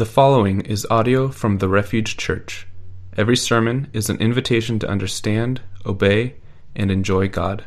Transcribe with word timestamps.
The 0.00 0.06
following 0.06 0.62
is 0.62 0.86
audio 0.88 1.28
from 1.28 1.58
the 1.58 1.68
Refuge 1.68 2.16
Church. 2.16 2.66
Every 3.18 3.36
sermon 3.36 3.88
is 3.92 4.08
an 4.08 4.16
invitation 4.16 4.78
to 4.78 4.88
understand, 4.88 5.60
obey, 5.84 6.36
and 6.74 6.90
enjoy 6.90 7.28
God. 7.28 7.66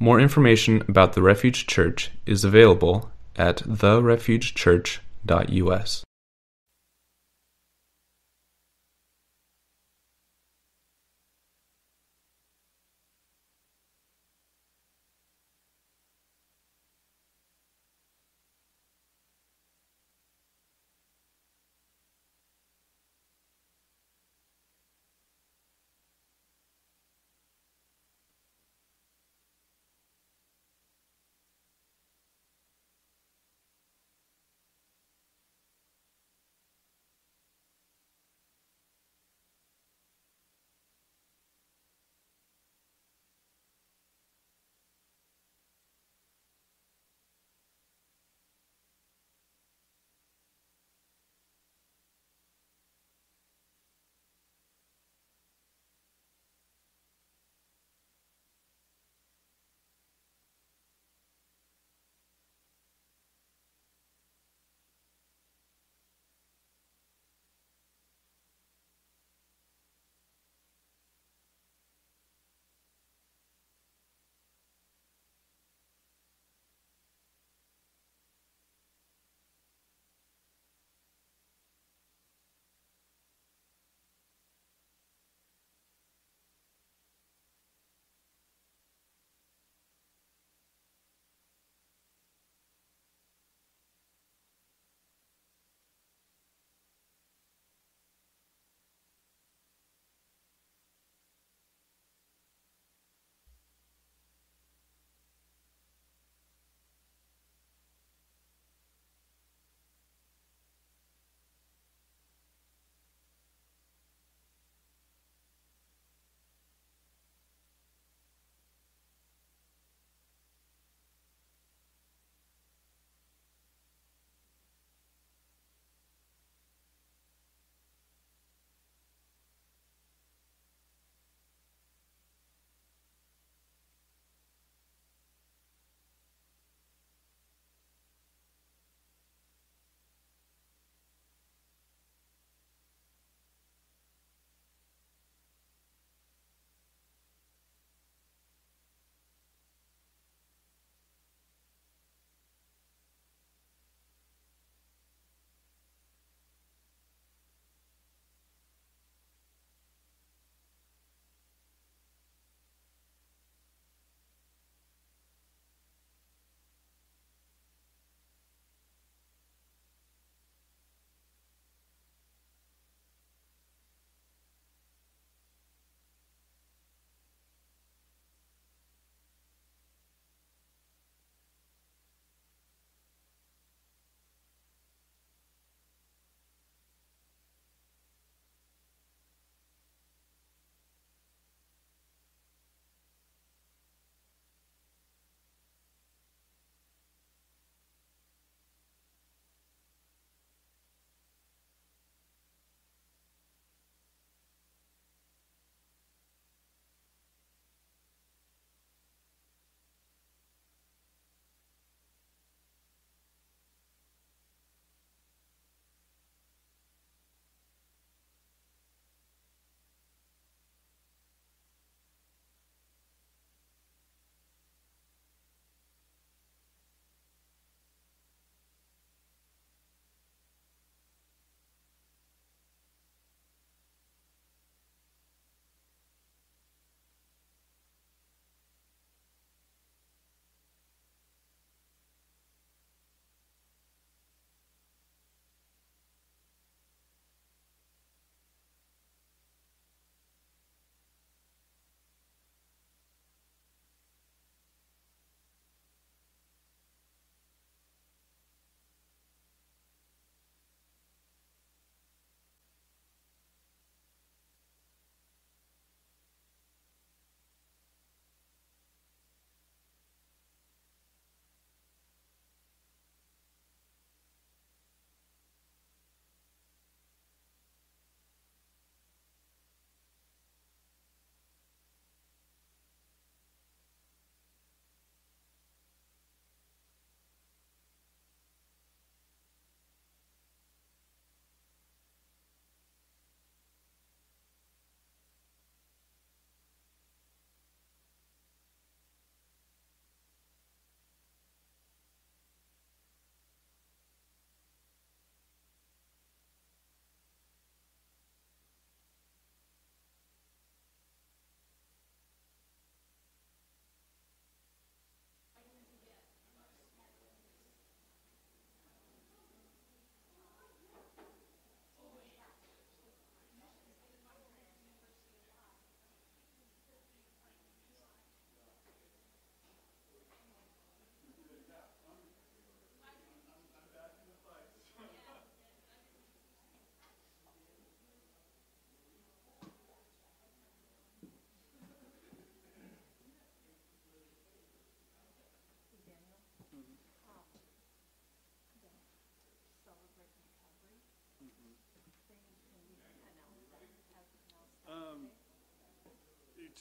More 0.00 0.18
information 0.18 0.82
about 0.88 1.12
the 1.12 1.22
Refuge 1.22 1.68
Church 1.68 2.10
is 2.26 2.44
available 2.44 3.12
at 3.36 3.58
therefugechurch.us. 3.58 6.04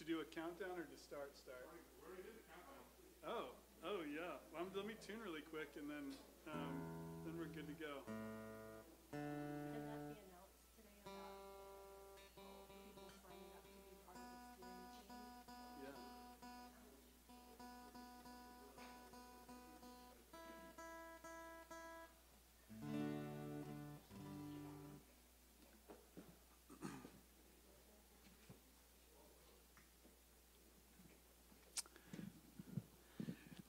to 0.03 0.11
do 0.11 0.19
a 0.19 0.27
countdown 0.35 0.75
or 0.75 0.83
to 0.83 0.99
start? 0.99 1.31
Start. 1.39 1.63
Oh, 3.23 3.55
oh 3.87 4.03
yeah. 4.03 4.35
Well, 4.51 4.67
let 4.75 4.85
me 4.85 4.95
tune 4.99 5.15
really 5.23 5.43
quick, 5.47 5.71
and 5.79 5.87
then 5.87 6.19
um, 6.51 6.75
then 7.23 7.39
we're 7.39 7.47
good 7.55 7.67
to 7.67 7.77
go. 7.79 9.52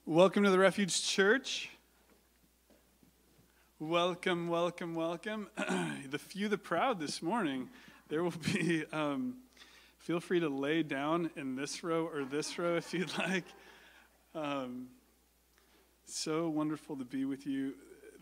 Welcome 0.07 0.43
to 0.43 0.51
the 0.51 0.59
Refuge 0.59 1.01
Church. 1.01 1.71
Welcome, 3.79 4.49
welcome, 4.49 4.93
welcome. 4.93 5.47
the 6.11 6.19
few, 6.19 6.47
the 6.47 6.59
proud 6.59 6.99
this 6.99 7.23
morning. 7.23 7.69
There 8.07 8.21
will 8.23 8.31
be, 8.53 8.85
um, 8.93 9.37
feel 9.97 10.19
free 10.19 10.39
to 10.41 10.47
lay 10.47 10.83
down 10.83 11.31
in 11.35 11.55
this 11.55 11.83
row 11.83 12.05
or 12.05 12.23
this 12.23 12.59
row 12.59 12.75
if 12.75 12.93
you'd 12.93 13.17
like. 13.17 13.45
Um, 14.35 14.89
so 16.05 16.49
wonderful 16.49 16.95
to 16.97 17.03
be 17.03 17.25
with 17.25 17.47
you. 17.47 17.73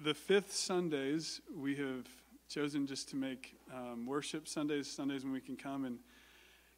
The 0.06 0.14
fifth 0.14 0.54
Sundays, 0.54 1.42
we 1.54 1.76
have 1.76 2.08
chosen 2.48 2.88
just 2.88 3.10
to 3.10 3.18
make 3.18 3.58
um, 3.74 4.06
worship 4.06 4.48
Sundays, 4.48 4.90
Sundays 4.90 5.26
when 5.26 5.34
we 5.34 5.42
can 5.42 5.58
come 5.58 5.84
and 5.84 5.98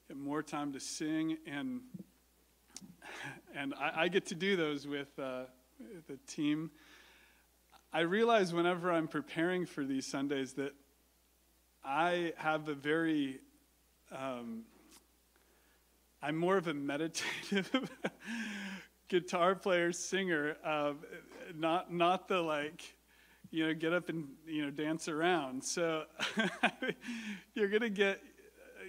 get 0.08 0.18
more 0.18 0.42
time 0.42 0.74
to 0.74 0.80
sing 0.80 1.38
and 1.46 1.82
and 3.56 3.74
I, 3.74 4.04
I, 4.04 4.08
get 4.08 4.26
to 4.28 4.36
do 4.36 4.56
those 4.56 4.88
with 4.88 5.18
uh, 5.18 5.44
the 6.08 6.18
team. 6.28 6.72
I 7.94 8.02
realize 8.02 8.54
whenever 8.54 8.92
I'm 8.92 9.08
preparing 9.08 9.66
for 9.66 9.86
these 9.86 10.06
Sundays 10.06 10.54
that 10.54 10.74
I 11.84 12.34
have 12.38 12.68
a 12.68 12.74
very, 12.74 13.40
um, 14.12 14.64
I'm 16.22 16.36
more 16.36 16.58
of 16.58 16.68
a 16.68 16.74
meditative 16.74 17.72
guitar 19.08 19.56
player 19.56 19.92
singer, 19.92 20.58
uh, 20.66 20.94
not 21.56 21.94
not 21.94 22.28
the 22.28 22.42
like, 22.42 22.84
you 23.52 23.68
know, 23.68 23.74
get 23.74 23.94
up 23.94 24.10
and 24.10 24.28
you 24.46 24.66
know 24.66 24.72
dance 24.72 25.08
around. 25.08 25.64
So 25.64 26.04
you're 27.54 27.70
gonna 27.70 27.90
get, 27.90 28.20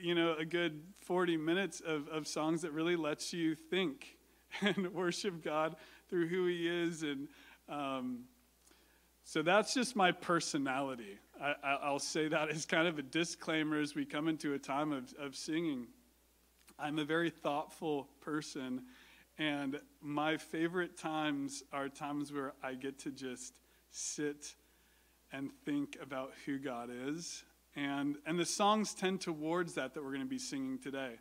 you 0.03 0.15
know, 0.15 0.35
a 0.37 0.45
good 0.45 0.83
40 1.07 1.37
minutes 1.37 1.81
of, 1.81 2.09
of 2.09 2.27
songs 2.27 2.63
that 2.63 2.73
really 2.73 2.97
lets 2.97 3.33
you 3.33 3.55
think 3.55 4.19
and 4.61 4.93
worship 4.93 5.43
God 5.43 5.77
through 6.09 6.27
who 6.27 6.47
He 6.47 6.69
is. 6.69 7.05
And 7.05 7.29
um, 7.69 8.25
so 9.23 9.43
that's 9.43 9.73
just 9.73 9.95
my 9.95 10.11
personality. 10.11 11.19
I, 11.41 11.91
will 11.91 11.99
say 11.99 12.29
that 12.29 12.49
as 12.49 12.65
kind 12.65 12.89
of 12.89 12.99
a 12.99 13.03
disclaimer 13.03 13.79
as 13.79 13.95
we 13.95 14.05
come 14.05 14.27
into 14.27 14.55
a 14.55 14.59
time 14.59 14.93
of, 14.93 15.15
of 15.19 15.37
singing. 15.37 15.87
I'm 16.79 16.99
a 16.99 17.05
very 17.05 17.31
thoughtful 17.31 18.09
person, 18.21 18.83
and 19.39 19.79
my 20.01 20.39
favorite 20.39 20.99
times 20.99 21.63
are 21.73 21.89
times 21.89 22.33
where 22.33 22.55
I 22.63 22.75
get 22.75 22.99
to 23.01 23.11
just 23.11 23.53
sit 23.91 24.55
and 25.31 25.51
think 25.65 25.99
about 26.03 26.33
who 26.47 26.59
God 26.59 26.91
is 26.91 27.45
and, 27.77 28.17
and 28.25 28.39
the 28.39 28.47
songs 28.47 28.95
tend 28.95 29.21
towards 29.21 29.75
that 29.75 29.93
that 29.95 30.03
we're 30.03 30.11
going 30.11 30.23
to 30.23 30.27
be 30.27 30.39
singing 30.39 30.79
today 30.79 31.17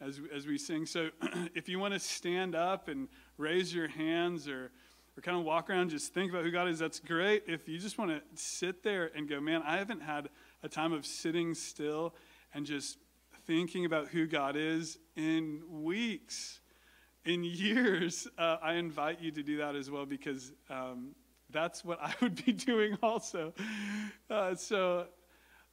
as, 0.00 0.20
as 0.34 0.46
we 0.46 0.58
sing. 0.58 0.84
So 0.84 1.10
if 1.54 1.68
you 1.68 1.78
want 1.78 1.94
to 1.94 2.00
stand 2.00 2.54
up 2.56 2.88
and 2.88 3.08
raise 3.38 3.72
your 3.72 3.86
hands 3.86 4.48
or, 4.48 4.72
or 5.16 5.22
kind 5.22 5.38
of 5.38 5.44
walk 5.44 5.70
around, 5.70 5.90
just 5.90 6.12
think 6.12 6.32
about 6.32 6.44
who 6.44 6.50
God 6.50 6.68
is, 6.68 6.80
that's 6.80 6.98
great. 6.98 7.44
If 7.46 7.68
you 7.68 7.78
just 7.78 7.98
want 7.98 8.10
to 8.10 8.20
sit 8.34 8.82
there 8.82 9.12
and 9.14 9.28
go, 9.28 9.40
man, 9.40 9.62
I 9.64 9.78
haven't 9.78 10.02
had 10.02 10.28
a 10.64 10.68
time 10.68 10.92
of 10.92 11.06
sitting 11.06 11.54
still 11.54 12.14
and 12.52 12.66
just 12.66 12.98
thinking 13.46 13.84
about 13.84 14.08
who 14.08 14.26
God 14.26 14.56
is 14.56 14.98
in 15.14 15.62
weeks, 15.70 16.60
in 17.24 17.44
years, 17.44 18.26
uh, 18.38 18.56
I 18.60 18.74
invite 18.74 19.20
you 19.20 19.30
to 19.30 19.42
do 19.42 19.58
that 19.58 19.76
as 19.76 19.88
well 19.88 20.04
because 20.04 20.52
um, 20.68 21.14
that's 21.50 21.84
what 21.84 22.00
I 22.02 22.12
would 22.20 22.44
be 22.44 22.50
doing 22.52 22.98
also. 23.02 23.54
Uh, 24.28 24.56
so 24.56 25.06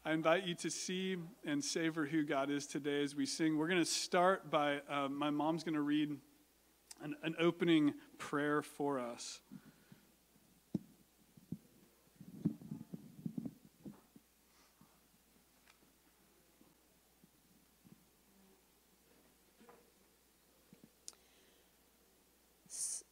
I 0.05 0.13
invite 0.13 0.47
you 0.47 0.55
to 0.55 0.69
see 0.69 1.17
and 1.45 1.63
savor 1.63 2.05
who 2.05 2.23
God 2.23 2.49
is 2.49 2.65
today 2.65 3.03
as 3.03 3.15
we 3.15 3.25
sing. 3.25 3.57
We're 3.57 3.67
going 3.67 3.81
to 3.81 3.85
start 3.85 4.49
by 4.49 4.79
uh, 4.89 5.09
my 5.09 5.29
mom's 5.29 5.63
going 5.63 5.75
to 5.75 5.81
read 5.81 6.15
an, 7.03 7.15
an 7.21 7.35
opening 7.37 7.93
prayer 8.17 8.61
for 8.61 8.97
us. 8.97 9.41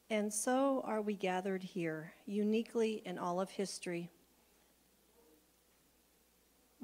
And 0.09 0.33
so 0.33 0.81
are 0.85 1.01
we 1.01 1.15
gathered 1.15 1.63
here, 1.63 2.13
uniquely 2.25 3.01
in 3.05 3.17
all 3.17 3.41
of 3.41 3.49
history 3.49 4.09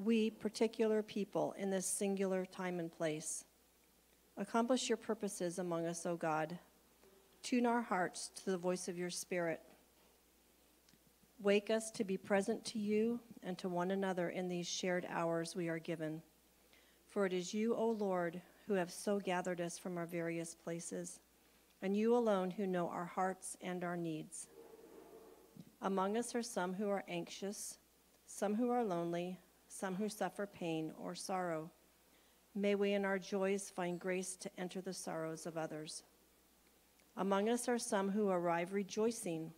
we, 0.04 0.30
particular 0.30 1.02
people, 1.02 1.54
in 1.58 1.70
this 1.70 1.86
singular 1.86 2.44
time 2.44 2.78
and 2.78 2.92
place. 2.92 3.44
Accomplish 4.36 4.88
your 4.88 4.98
purposes 4.98 5.58
among 5.58 5.86
us, 5.86 6.04
O 6.04 6.16
God. 6.16 6.58
Tune 7.42 7.66
our 7.66 7.80
hearts 7.80 8.30
to 8.36 8.50
the 8.50 8.58
voice 8.58 8.88
of 8.88 8.98
your 8.98 9.10
Spirit. 9.10 9.60
Wake 11.40 11.70
us 11.70 11.90
to 11.92 12.04
be 12.04 12.16
present 12.16 12.64
to 12.64 12.78
you 12.78 13.20
and 13.42 13.56
to 13.58 13.68
one 13.68 13.90
another 13.90 14.30
in 14.30 14.48
these 14.48 14.66
shared 14.66 15.06
hours 15.08 15.54
we 15.54 15.68
are 15.68 15.78
given. 15.78 16.22
For 17.08 17.26
it 17.26 17.32
is 17.32 17.54
you, 17.54 17.74
O 17.74 17.90
Lord, 17.90 18.40
who 18.66 18.74
have 18.74 18.90
so 18.90 19.20
gathered 19.20 19.60
us 19.60 19.78
from 19.78 19.98
our 19.98 20.06
various 20.06 20.54
places, 20.54 21.20
and 21.82 21.96
you 21.96 22.16
alone 22.16 22.50
who 22.50 22.66
know 22.66 22.88
our 22.88 23.04
hearts 23.04 23.56
and 23.60 23.84
our 23.84 23.96
needs. 23.96 24.48
Among 25.82 26.16
us 26.16 26.34
are 26.34 26.42
some 26.42 26.72
who 26.72 26.88
are 26.88 27.04
anxious, 27.08 27.78
some 28.26 28.54
who 28.54 28.70
are 28.70 28.82
lonely, 28.82 29.38
some 29.74 29.96
who 29.96 30.08
suffer 30.08 30.46
pain 30.46 30.92
or 30.98 31.16
sorrow. 31.16 31.68
May 32.54 32.76
we 32.76 32.92
in 32.92 33.04
our 33.04 33.18
joys 33.18 33.72
find 33.74 33.98
grace 33.98 34.36
to 34.36 34.50
enter 34.56 34.80
the 34.80 34.92
sorrows 34.92 35.46
of 35.46 35.56
others. 35.56 36.04
Among 37.16 37.48
us 37.48 37.68
are 37.68 37.78
some 37.78 38.08
who 38.08 38.28
arrive 38.28 38.72
rejoicing, 38.72 39.52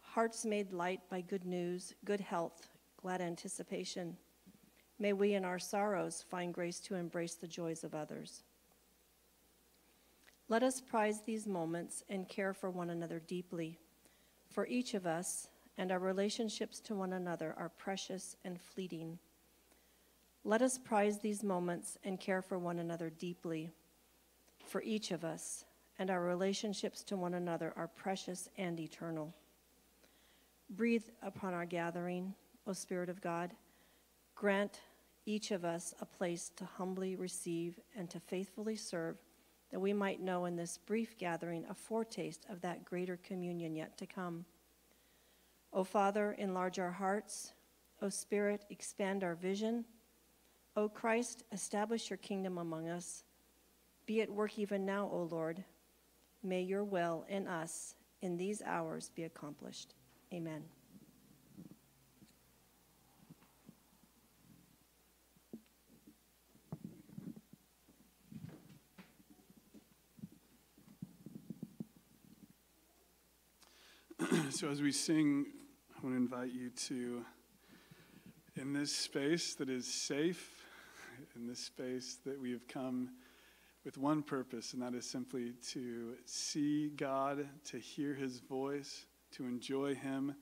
hearts 0.00 0.44
made 0.44 0.72
light 0.72 1.00
by 1.10 1.22
good 1.22 1.44
news, 1.44 1.92
good 2.04 2.20
health, 2.20 2.68
glad 3.02 3.20
anticipation. 3.20 4.16
May 5.00 5.12
we 5.12 5.34
in 5.34 5.44
our 5.44 5.58
sorrows 5.58 6.24
find 6.30 6.54
grace 6.54 6.78
to 6.80 6.94
embrace 6.94 7.34
the 7.34 7.48
joys 7.48 7.82
of 7.82 7.96
others. 7.96 8.44
Let 10.48 10.62
us 10.62 10.80
prize 10.80 11.22
these 11.22 11.48
moments 11.48 12.04
and 12.08 12.28
care 12.28 12.54
for 12.54 12.70
one 12.70 12.90
another 12.90 13.20
deeply. 13.26 13.80
For 14.48 14.68
each 14.68 14.94
of 14.94 15.04
us, 15.04 15.48
and 15.78 15.92
our 15.92 15.98
relationships 15.98 16.80
to 16.80 16.94
one 16.94 17.12
another 17.12 17.54
are 17.58 17.68
precious 17.68 18.36
and 18.44 18.60
fleeting. 18.60 19.18
Let 20.44 20.62
us 20.62 20.78
prize 20.78 21.18
these 21.18 21.42
moments 21.42 21.98
and 22.04 22.20
care 22.20 22.40
for 22.42 22.58
one 22.58 22.78
another 22.78 23.10
deeply. 23.10 23.70
For 24.64 24.82
each 24.82 25.10
of 25.10 25.24
us, 25.24 25.64
and 25.98 26.10
our 26.10 26.22
relationships 26.22 27.02
to 27.04 27.16
one 27.16 27.34
another 27.34 27.72
are 27.76 27.88
precious 27.88 28.48
and 28.58 28.78
eternal. 28.78 29.34
Breathe 30.70 31.04
upon 31.22 31.54
our 31.54 31.64
gathering, 31.64 32.34
O 32.66 32.72
Spirit 32.72 33.08
of 33.08 33.20
God. 33.20 33.52
Grant 34.34 34.80
each 35.24 35.50
of 35.50 35.64
us 35.64 35.94
a 36.00 36.06
place 36.06 36.50
to 36.56 36.64
humbly 36.64 37.16
receive 37.16 37.80
and 37.96 38.08
to 38.10 38.20
faithfully 38.20 38.76
serve, 38.76 39.16
that 39.70 39.80
we 39.80 39.92
might 39.92 40.20
know 40.20 40.44
in 40.44 40.56
this 40.56 40.78
brief 40.78 41.16
gathering 41.18 41.64
a 41.68 41.74
foretaste 41.74 42.46
of 42.48 42.60
that 42.60 42.84
greater 42.84 43.16
communion 43.16 43.74
yet 43.74 43.96
to 43.98 44.06
come. 44.06 44.44
O 45.76 45.84
Father, 45.84 46.32
enlarge 46.38 46.78
our 46.78 46.90
hearts. 46.90 47.52
O 48.00 48.08
Spirit, 48.08 48.64
expand 48.70 49.22
our 49.22 49.34
vision. 49.34 49.84
O 50.74 50.88
Christ, 50.88 51.44
establish 51.52 52.08
your 52.08 52.16
kingdom 52.16 52.56
among 52.56 52.88
us. 52.88 53.24
Be 54.06 54.22
at 54.22 54.30
work 54.30 54.58
even 54.58 54.86
now, 54.86 55.06
O 55.12 55.28
Lord. 55.30 55.62
May 56.42 56.62
your 56.62 56.82
will 56.82 57.26
in 57.28 57.46
us 57.46 57.94
in 58.22 58.38
these 58.38 58.62
hours 58.64 59.10
be 59.14 59.24
accomplished. 59.24 59.92
Amen. 60.32 60.64
so 74.50 74.70
as 74.70 74.80
we 74.80 74.90
sing 74.90 75.44
I 75.96 76.04
want 76.04 76.14
to 76.14 76.20
invite 76.20 76.52
you 76.52 76.68
to, 76.88 77.24
in 78.54 78.74
this 78.74 78.94
space 78.94 79.54
that 79.54 79.70
is 79.70 79.86
safe, 79.86 80.62
in 81.34 81.46
this 81.46 81.58
space 81.58 82.18
that 82.26 82.38
we 82.38 82.52
have 82.52 82.68
come 82.68 83.12
with 83.82 83.96
one 83.96 84.22
purpose, 84.22 84.74
and 84.74 84.82
that 84.82 84.94
is 84.94 85.08
simply 85.08 85.54
to 85.70 86.16
see 86.26 86.90
God, 86.90 87.48
to 87.66 87.78
hear 87.78 88.12
his 88.12 88.40
voice, 88.40 89.06
to 89.36 89.44
enjoy 89.44 89.94
him. 89.94 90.36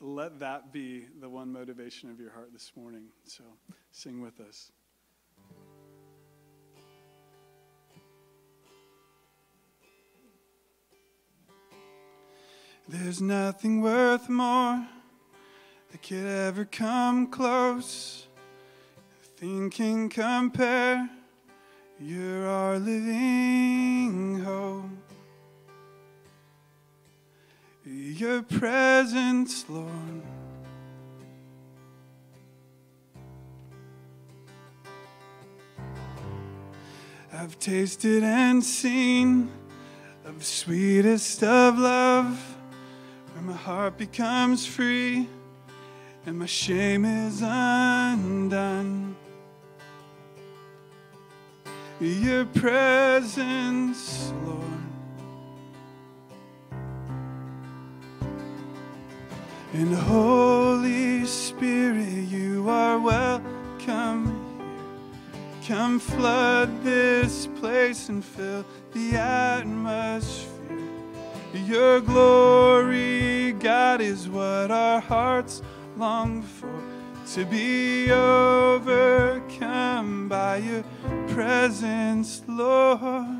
Let 0.00 0.40
that 0.40 0.72
be 0.72 1.06
the 1.20 1.28
one 1.28 1.52
motivation 1.52 2.10
of 2.10 2.18
your 2.18 2.32
heart 2.32 2.52
this 2.52 2.72
morning. 2.74 3.04
So 3.26 3.44
sing 3.92 4.20
with 4.20 4.40
us. 4.40 4.72
There's 12.90 13.20
nothing 13.20 13.82
worth 13.82 14.30
more 14.30 14.82
that 15.90 16.02
could 16.02 16.24
ever 16.24 16.64
come 16.64 17.26
close. 17.26 18.26
Thinking 19.36 20.08
compare, 20.08 21.06
you're 22.00 22.46
our 22.46 22.78
living 22.78 24.38
hope. 24.38 24.84
Your 27.84 28.40
presence, 28.42 29.66
Lord. 29.68 30.22
I've 37.30 37.58
tasted 37.58 38.24
and 38.24 38.64
seen 38.64 39.50
of 40.24 40.38
the 40.38 40.44
sweetest 40.44 41.44
of 41.44 41.78
love 41.78 42.57
where 43.38 43.54
my 43.54 43.60
heart 43.62 43.96
becomes 43.96 44.66
free 44.66 45.28
and 46.26 46.38
my 46.38 46.46
shame 46.46 47.04
is 47.04 47.40
undone. 47.40 49.14
Your 52.00 52.46
presence, 52.46 54.32
Lord. 54.44 54.64
And 59.72 59.94
Holy 59.94 61.24
Spirit, 61.24 62.08
you 62.28 62.68
are 62.68 62.98
welcome 62.98 64.26
here. 64.26 65.76
Come 65.76 66.00
flood 66.00 66.82
this 66.82 67.46
place 67.60 68.08
and 68.08 68.24
fill 68.24 68.64
the 68.94 69.16
atmosphere. 69.16 70.47
Your 71.54 72.00
glory, 72.00 73.52
God, 73.52 74.02
is 74.02 74.28
what 74.28 74.70
our 74.70 75.00
hearts 75.00 75.62
long 75.96 76.42
for. 76.42 76.68
To 77.34 77.44
be 77.46 78.10
overcome 78.10 79.48
by 80.28 80.58
your 80.58 80.84
presence, 81.28 82.42
Lord. 82.46 83.36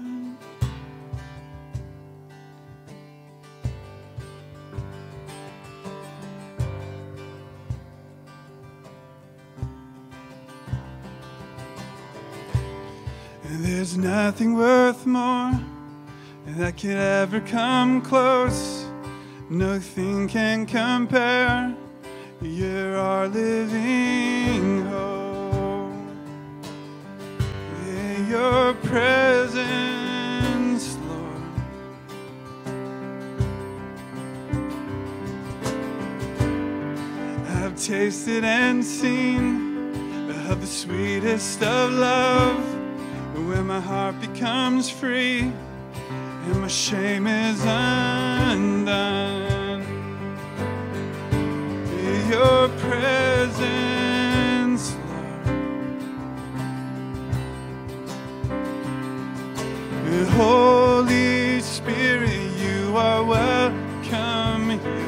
There's 13.45 13.97
nothing 13.97 14.55
worth 14.55 15.07
more 15.07 15.53
that 16.57 16.77
could 16.79 16.97
ever 16.97 17.41
come 17.41 18.01
close. 18.01 18.87
Nothing 19.51 20.29
can 20.29 20.67
compare. 20.67 21.75
You're 22.41 22.97
our 22.97 23.29
living 23.29 24.83
hope. 24.87 25.93
Yeah, 27.87 28.29
your 28.29 28.75
presence, 28.75 29.67
Lord. 31.07 31.43
I've 37.49 37.77
tasted 37.77 38.45
and 38.45 38.85
seen 38.85 39.91
of 40.51 40.61
the 40.61 40.67
sweetest 40.67 41.63
of 41.63 41.93
love 41.93 42.65
when 43.35 43.67
my 43.67 43.81
heart 43.81 44.21
becomes 44.21 44.89
free 44.89 45.53
and 46.49 46.61
my 46.61 46.69
shame 46.69 47.27
is 47.27 47.61
undone. 47.65 49.83
Your 52.31 52.69
presence, 52.81 53.65
Lord. 55.09 55.49
Holy 60.29 61.61
Spirit, 61.61 62.53
you 62.59 62.97
are 62.97 63.25
welcome 63.25 64.71
here. 64.71 65.05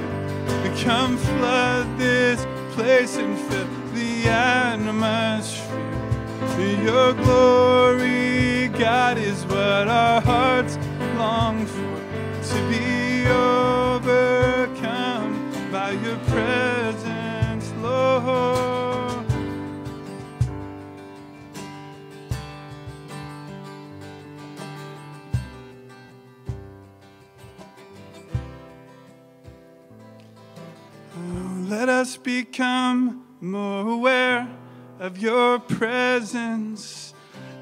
Come 0.82 1.16
flood 1.18 1.86
this 1.98 2.46
place 2.74 3.16
and 3.16 3.38
fill 3.38 3.68
the 3.94 4.28
atmosphere. 4.28 5.66
Your 6.82 7.12
glory, 7.12 8.68
God, 8.68 9.18
is 9.18 9.44
what 9.46 9.88
our 9.88 10.20
hearts 10.20 10.69
long 11.20 11.66
for. 11.66 11.96
To 12.50 12.58
be 12.70 13.26
overcome 13.28 14.52
by 15.70 15.90
your 15.90 16.16
presence, 16.32 17.70
Lord. 17.82 19.26
Oh, 31.14 31.64
let 31.68 31.90
us 31.90 32.16
become 32.16 33.26
more 33.42 33.86
aware 33.86 34.48
of 34.98 35.18
your 35.18 35.58
presence. 35.58 37.12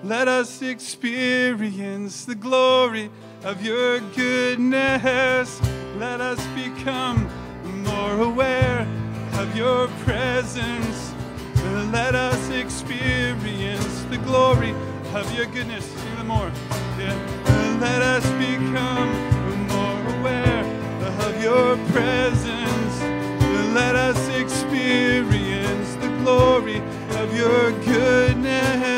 Let 0.05 0.29
us 0.29 0.63
experience 0.63 2.25
the 2.25 2.37
glory 2.37 3.11
of 3.45 3.63
your 3.63 4.01
goodness. 4.15 5.61
Let 5.97 6.21
us 6.21 6.45
become 6.49 7.29
more 7.85 8.21
aware 8.21 8.87
of 9.35 9.57
your 9.57 9.89
presence. 10.05 11.15
Let 11.93 12.15
us 12.15 12.51
experience 12.51 14.03
the 14.05 14.19
glory 14.19 14.75
of 15.15 15.33
your 15.35 15.47
goodness. 15.47 15.91
Even 16.13 16.27
more. 16.27 16.51
Yeah. 16.99 17.79
Let 17.81 18.03
us 18.03 18.25
become 18.33 19.11
more 19.69 20.19
aware 20.19 20.65
of 21.21 21.43
your 21.43 21.77
presence. 21.93 23.01
Let 23.75 23.95
us 23.95 24.29
experience 24.29 25.95
the 25.97 26.09
glory 26.23 26.79
of 27.21 27.37
your 27.37 27.71
goodness. 27.85 28.98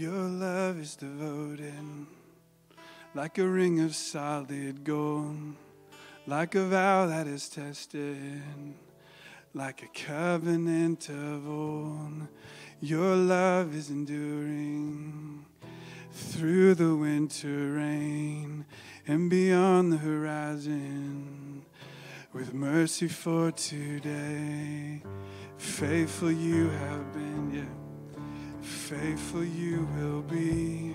Your 0.00 0.30
love 0.30 0.78
is 0.80 0.96
devoted 0.96 2.06
like 3.14 3.36
a 3.36 3.46
ring 3.46 3.80
of 3.80 3.94
solid 3.94 4.82
gold, 4.82 5.56
like 6.26 6.54
a 6.54 6.64
vow 6.64 7.04
that 7.04 7.26
is 7.26 7.50
tested, 7.50 8.40
like 9.52 9.82
a 9.82 9.88
covenant 9.88 11.10
of 11.10 11.46
old. 11.46 12.28
Your 12.80 13.14
love 13.14 13.76
is 13.76 13.90
enduring 13.90 15.44
through 16.12 16.76
the 16.76 16.96
winter 16.96 17.74
rain 17.74 18.64
and 19.06 19.28
beyond 19.28 19.92
the 19.92 19.98
horizon. 19.98 21.66
with 22.32 22.54
mercy 22.54 23.06
for 23.06 23.50
today. 23.50 25.02
Faithful 25.58 26.32
you 26.32 26.70
have 26.70 27.12
been, 27.12 27.50
yeah. 27.52 27.79
Faithful 28.70 29.44
you 29.44 29.88
will 29.96 30.22
be. 30.22 30.94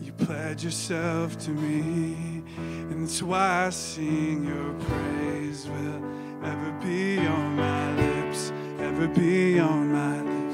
You 0.00 0.12
pledge 0.12 0.64
yourself 0.64 1.38
to 1.40 1.50
me, 1.50 2.42
and 2.56 3.04
that's 3.04 3.22
why 3.22 3.66
I 3.66 3.70
sing 3.70 4.44
your 4.44 4.72
praise 4.80 5.66
will 5.68 6.02
ever 6.44 6.70
be 6.82 7.18
on 7.18 7.56
my 7.56 7.94
lips, 7.96 8.52
ever 8.80 9.06
be 9.06 9.58
on 9.58 9.92
my 9.92 10.22
lips. 10.22 10.47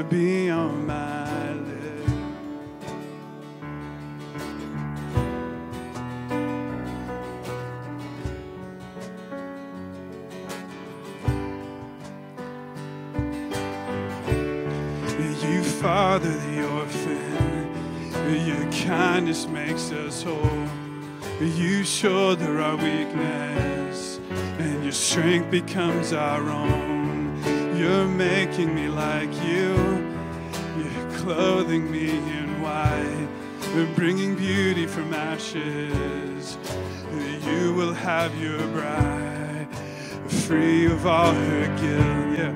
Be 0.00 0.48
on 0.48 0.86
my 0.86 1.52
lips. 1.52 2.12
You 15.42 15.62
father 15.62 16.30
the 16.30 16.66
orphan, 16.70 18.46
your 18.46 18.72
kindness 18.86 19.46
makes 19.46 19.92
us 19.92 20.22
whole. 20.22 20.68
You 21.40 21.84
shoulder 21.84 22.60
our 22.62 22.76
weakness, 22.76 24.20
and 24.58 24.82
your 24.84 24.92
strength 24.92 25.50
becomes 25.50 26.14
our 26.14 26.48
own. 26.48 26.91
You're 27.82 28.06
making 28.06 28.72
me 28.76 28.86
like 28.86 29.34
you, 29.42 29.74
you're 30.78 31.18
clothing 31.18 31.90
me 31.90 32.10
in 32.10 32.62
white, 32.62 33.28
and 33.74 33.96
bringing 33.96 34.36
beauty 34.36 34.86
from 34.86 35.12
ashes. 35.12 36.56
You 37.44 37.74
will 37.74 37.92
have 37.92 38.40
your 38.40 38.64
bride, 38.68 39.66
free 40.28 40.86
of 40.86 41.04
all 41.08 41.32
her 41.32 41.66
guilt, 41.80 42.38
yeah. 42.38 42.54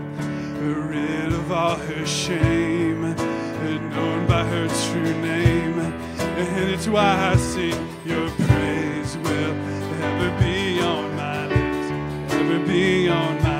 Rid 0.62 1.32
of 1.32 1.50
all 1.50 1.74
her 1.74 2.06
shame, 2.06 3.02
and 3.02 3.90
known 3.90 4.28
by 4.28 4.44
her 4.44 4.68
true 4.68 5.20
name. 5.22 5.80
And 5.80 6.70
it's 6.70 6.86
why 6.86 7.32
I 7.32 7.36
sing 7.36 7.74
your 8.04 8.30
praise 8.30 9.16
will 9.16 9.54
ever 10.04 10.30
be 10.40 10.80
on 10.80 11.16
my 11.16 11.48
lips, 11.48 12.32
ever 12.32 12.64
be 12.64 13.08
on 13.08 13.42
my 13.42 13.55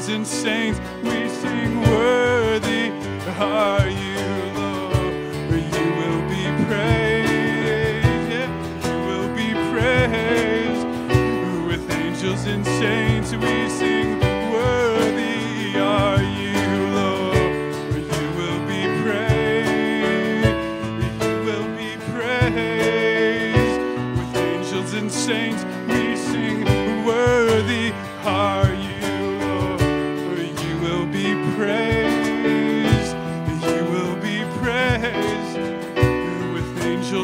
With 0.00 0.08
angels 0.08 0.16
and 0.16 0.26
saints, 0.26 0.80
we 1.02 1.28
sing, 1.28 1.80
Worthy 1.82 2.90
are 3.38 3.86
you, 3.86 4.16
Lord. 4.56 5.12
You 5.52 5.86
will 6.00 6.22
be 6.30 6.44
praised, 6.64 8.32
you 8.32 8.96
will 9.04 9.28
be 9.36 9.52
praised. 9.70 10.86
With 11.66 11.90
angels 11.90 12.46
and 12.46 12.64
saints, 12.64 13.32
we 13.32 13.68
sing, 13.68 14.18
Worthy 14.50 15.78
are 15.78 16.22
you, 16.22 16.94
Lord. 16.94 17.30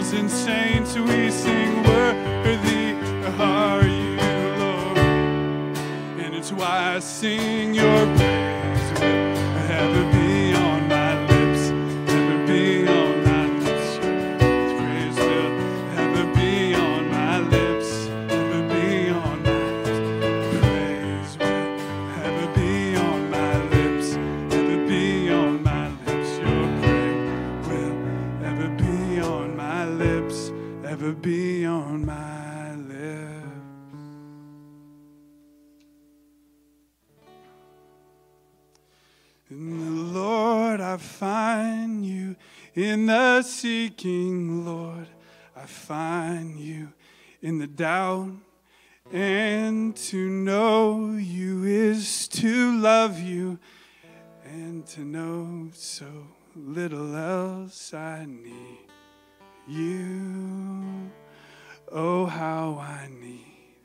Angels 0.06 0.12
and 0.12 0.30
saints, 0.30 0.94
we 0.96 1.30
sing, 1.30 1.82
Worthy 1.82 2.94
are 3.38 3.82
you, 3.82 4.16
Lord. 4.58 4.98
And 6.18 6.34
it's 6.34 6.52
why 6.52 6.96
I 6.96 6.98
sing 7.00 7.74
your 7.74 8.15
In 42.76 43.06
the 43.06 43.40
seeking, 43.40 44.66
Lord, 44.66 45.06
I 45.56 45.64
find 45.64 46.60
you. 46.60 46.92
In 47.40 47.56
the 47.58 47.66
doubt, 47.66 48.32
and 49.10 49.96
to 49.96 50.28
know 50.28 51.14
you 51.14 51.64
is 51.64 52.28
to 52.28 52.78
love 52.78 53.18
you, 53.18 53.58
and 54.44 54.86
to 54.88 55.00
know 55.00 55.70
so 55.72 56.04
little 56.54 57.16
else 57.16 57.94
I 57.94 58.26
need 58.26 58.90
you. 59.66 61.10
Oh, 61.90 62.26
how 62.26 62.78
I 62.78 63.08
need 63.08 63.78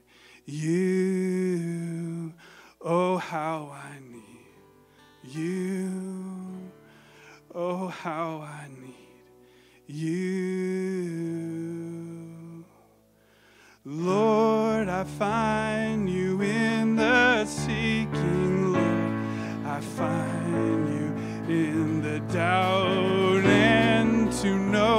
you. 0.46 2.34
Oh, 2.82 3.16
how 3.16 3.72
I 3.74 4.00
need 4.00 5.34
you. 5.34 6.72
Oh, 7.54 7.88
how 7.88 8.42
I 8.42 8.68
need 8.70 8.81
you. 9.88 10.42
Lord, 13.84 14.88
I 14.90 15.04
find 15.04 16.10
you 16.10 16.42
in 16.42 16.96
the 16.96 17.46
seeking, 17.46 18.74
Lord. 18.74 18.86
I 19.66 19.80
find 19.82 20.88
you 20.94 21.08
in 21.54 22.02
the 22.02 22.20
doubt, 22.34 23.44
and 23.46 24.32
to 24.42 24.56
know 24.56 24.91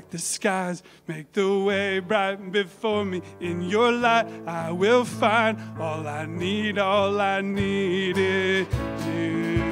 crack 0.00 0.10
the 0.10 0.18
skies, 0.18 0.82
make 1.06 1.32
the 1.32 1.58
way 1.58 1.98
bright 1.98 2.52
before 2.52 3.04
me. 3.04 3.20
In 3.40 3.60
your 3.60 3.92
light, 3.92 4.26
I 4.46 4.72
will 4.72 5.04
find 5.04 5.58
all 5.78 6.06
I 6.06 6.24
need, 6.26 6.78
all 6.78 7.20
I 7.20 7.42
need 7.42 8.16
is 8.16 8.66
you. 9.06 9.69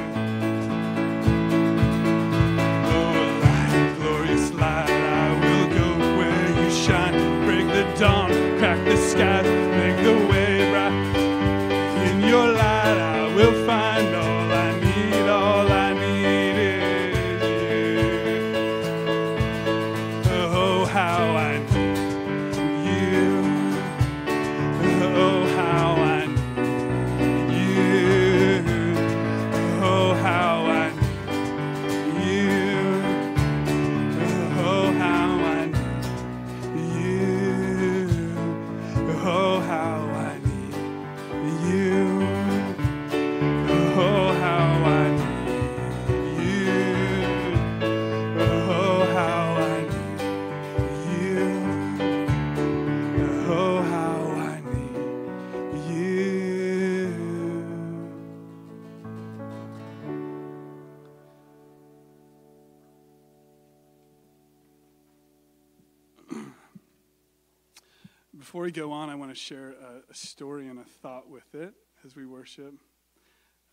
Want 69.29 69.37
to 69.37 69.45
share 69.45 69.73
a, 69.73 70.11
a 70.11 70.14
story 70.14 70.69
and 70.69 70.79
a 70.79 70.85
thought 70.85 71.29
with 71.29 71.55
it 71.55 71.75
as 72.03 72.17
we 72.17 72.25
worship. 72.25 72.73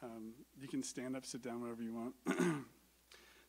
Um, 0.04 0.34
you 0.60 0.68
can 0.68 0.84
stand 0.84 1.16
up, 1.16 1.26
sit 1.26 1.42
down, 1.42 1.62
whatever 1.62 1.82
you 1.82 1.94
want. 1.94 2.14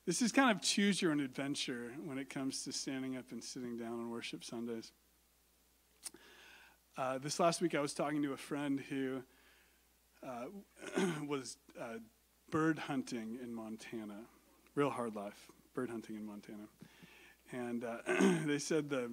this 0.06 0.22
is 0.22 0.30
kind 0.30 0.52
of 0.52 0.62
choose 0.62 1.02
your 1.02 1.10
own 1.10 1.18
adventure 1.18 1.90
when 2.04 2.16
it 2.16 2.30
comes 2.30 2.62
to 2.62 2.70
standing 2.70 3.16
up 3.16 3.32
and 3.32 3.42
sitting 3.42 3.76
down 3.76 3.94
on 3.94 4.08
worship 4.08 4.44
Sundays. 4.44 4.92
Uh, 6.96 7.18
this 7.18 7.40
last 7.40 7.60
week, 7.60 7.74
I 7.74 7.80
was 7.80 7.92
talking 7.92 8.22
to 8.22 8.34
a 8.34 8.36
friend 8.36 8.80
who 8.88 9.22
uh, 10.24 10.44
was 11.26 11.56
uh, 11.80 11.98
bird 12.52 12.78
hunting 12.78 13.36
in 13.42 13.52
Montana. 13.52 14.20
Real 14.76 14.90
hard 14.90 15.16
life, 15.16 15.50
bird 15.74 15.90
hunting 15.90 16.14
in 16.14 16.24
Montana. 16.24 16.68
And 17.50 17.82
uh, 17.82 17.96
they 18.46 18.60
said 18.60 18.90
the 18.90 19.10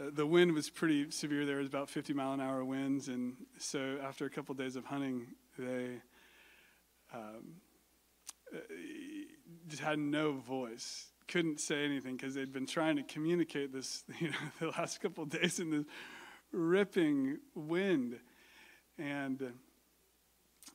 uh, 0.00 0.10
the 0.12 0.26
wind 0.26 0.52
was 0.52 0.70
pretty 0.70 1.10
severe. 1.10 1.46
There 1.46 1.58
was 1.58 1.68
about 1.68 1.88
50 1.88 2.12
mile 2.14 2.32
an 2.32 2.40
hour 2.40 2.64
winds, 2.64 3.08
and 3.08 3.34
so 3.58 3.98
after 4.02 4.26
a 4.26 4.30
couple 4.30 4.52
of 4.52 4.58
days 4.58 4.76
of 4.76 4.84
hunting, 4.84 5.26
they 5.58 6.00
um, 7.12 7.60
uh, 8.52 8.58
just 9.68 9.82
had 9.82 9.98
no 9.98 10.32
voice, 10.32 11.06
couldn't 11.28 11.60
say 11.60 11.84
anything 11.84 12.16
because 12.16 12.34
they'd 12.34 12.52
been 12.52 12.66
trying 12.66 12.96
to 12.96 13.02
communicate 13.04 13.72
this, 13.72 14.02
you 14.20 14.28
know, 14.30 14.36
the 14.58 14.68
last 14.68 15.00
couple 15.00 15.24
of 15.24 15.30
days 15.30 15.60
in 15.60 15.70
this 15.70 15.84
ripping 16.50 17.38
wind, 17.54 18.18
and 18.98 19.52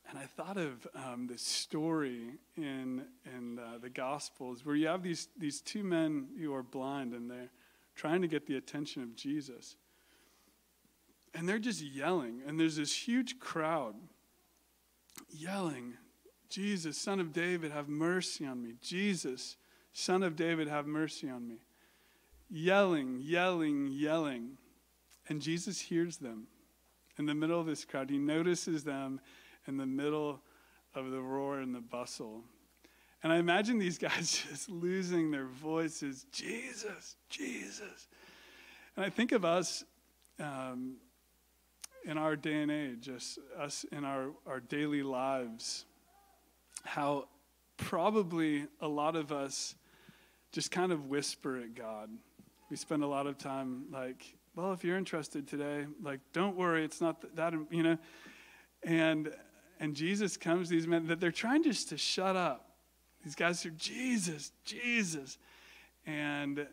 and 0.09 0.17
I 0.17 0.25
thought 0.25 0.57
of 0.57 0.87
um, 0.95 1.27
this 1.27 1.41
story 1.41 2.31
in 2.55 3.03
in 3.37 3.59
uh, 3.59 3.79
the 3.81 3.89
Gospels 3.89 4.65
where 4.65 4.75
you 4.75 4.87
have 4.87 5.03
these 5.03 5.27
these 5.37 5.61
two 5.61 5.83
men 5.83 6.27
who 6.39 6.53
are 6.53 6.63
blind 6.63 7.13
and 7.13 7.29
they're 7.29 7.49
trying 7.99 8.21
to 8.21 8.29
get 8.29 8.47
the 8.47 8.55
attention 8.55 9.03
of 9.03 9.13
Jesus. 9.13 9.75
And 11.33 11.47
they're 11.47 11.59
just 11.59 11.81
yelling, 11.81 12.41
and 12.47 12.57
there's 12.57 12.77
this 12.77 12.95
huge 12.95 13.39
crowd 13.39 13.93
yelling, 15.29 15.95
Jesus, 16.49 16.97
Son 16.97 17.19
of 17.19 17.33
David, 17.33 17.73
have 17.73 17.89
mercy 17.89 18.45
on 18.45 18.63
me. 18.63 18.75
Jesus, 18.81 19.57
Son 19.91 20.23
of 20.23 20.37
David, 20.37 20.69
have 20.69 20.87
mercy 20.87 21.29
on 21.29 21.45
me. 21.45 21.57
Yelling, 22.49 23.19
yelling, 23.21 23.89
yelling. 23.91 24.57
And 25.27 25.41
Jesus 25.41 25.81
hears 25.81 26.17
them 26.17 26.47
in 27.17 27.25
the 27.25 27.35
middle 27.35 27.59
of 27.59 27.65
this 27.65 27.83
crowd. 27.83 28.09
He 28.09 28.17
notices 28.17 28.85
them 28.85 29.19
in 29.67 29.75
the 29.75 29.85
middle 29.85 30.39
of 30.95 31.11
the 31.11 31.21
roar 31.21 31.59
and 31.59 31.75
the 31.75 31.81
bustle. 31.81 32.45
And 33.23 33.33
I 33.33 33.37
imagine 33.37 33.79
these 33.79 33.97
guys 33.97 34.43
just 34.49 34.69
losing 34.69 35.31
their 35.31 35.45
voices 35.45 36.25
Jesus, 36.31 37.15
Jesus. 37.29 38.07
And 38.95 39.05
I 39.05 39.09
think 39.09 39.31
of 39.31 39.45
us 39.45 39.83
um, 40.39 40.95
in 42.05 42.17
our 42.17 42.35
day 42.35 42.61
and 42.61 42.71
age, 42.71 43.01
just 43.01 43.39
us 43.57 43.85
in 43.91 44.05
our, 44.05 44.31
our 44.47 44.59
daily 44.59 45.03
lives, 45.03 45.85
how 46.83 47.27
probably 47.77 48.67
a 48.81 48.87
lot 48.87 49.15
of 49.15 49.31
us 49.31 49.75
just 50.51 50.71
kind 50.71 50.91
of 50.91 51.05
whisper 51.05 51.57
at 51.57 51.75
God. 51.75 52.09
We 52.69 52.77
spend 52.77 53.03
a 53.03 53.07
lot 53.07 53.27
of 53.27 53.37
time 53.37 53.85
like, 53.91 54.33
well, 54.55 54.73
if 54.73 54.83
you're 54.83 54.97
interested 54.97 55.47
today, 55.47 55.85
like, 56.01 56.19
don't 56.33 56.55
worry, 56.55 56.83
it's 56.83 57.01
not 57.01 57.23
that, 57.35 57.53
you 57.69 57.83
know. 57.83 57.97
And 58.83 59.33
and 59.81 59.95
Jesus 59.95 60.35
comes, 60.35 60.67
these 60.67 60.87
men 60.87 61.07
that 61.07 61.21
they're 61.21 61.31
trying 61.31 61.63
just 61.63 61.89
to 61.89 61.97
shut 61.97 62.35
up 62.35 62.68
these 63.23 63.35
guys 63.35 63.65
are 63.65 63.71
Jesus, 63.71 64.51
Jesus. 64.65 65.37
And 66.05 66.67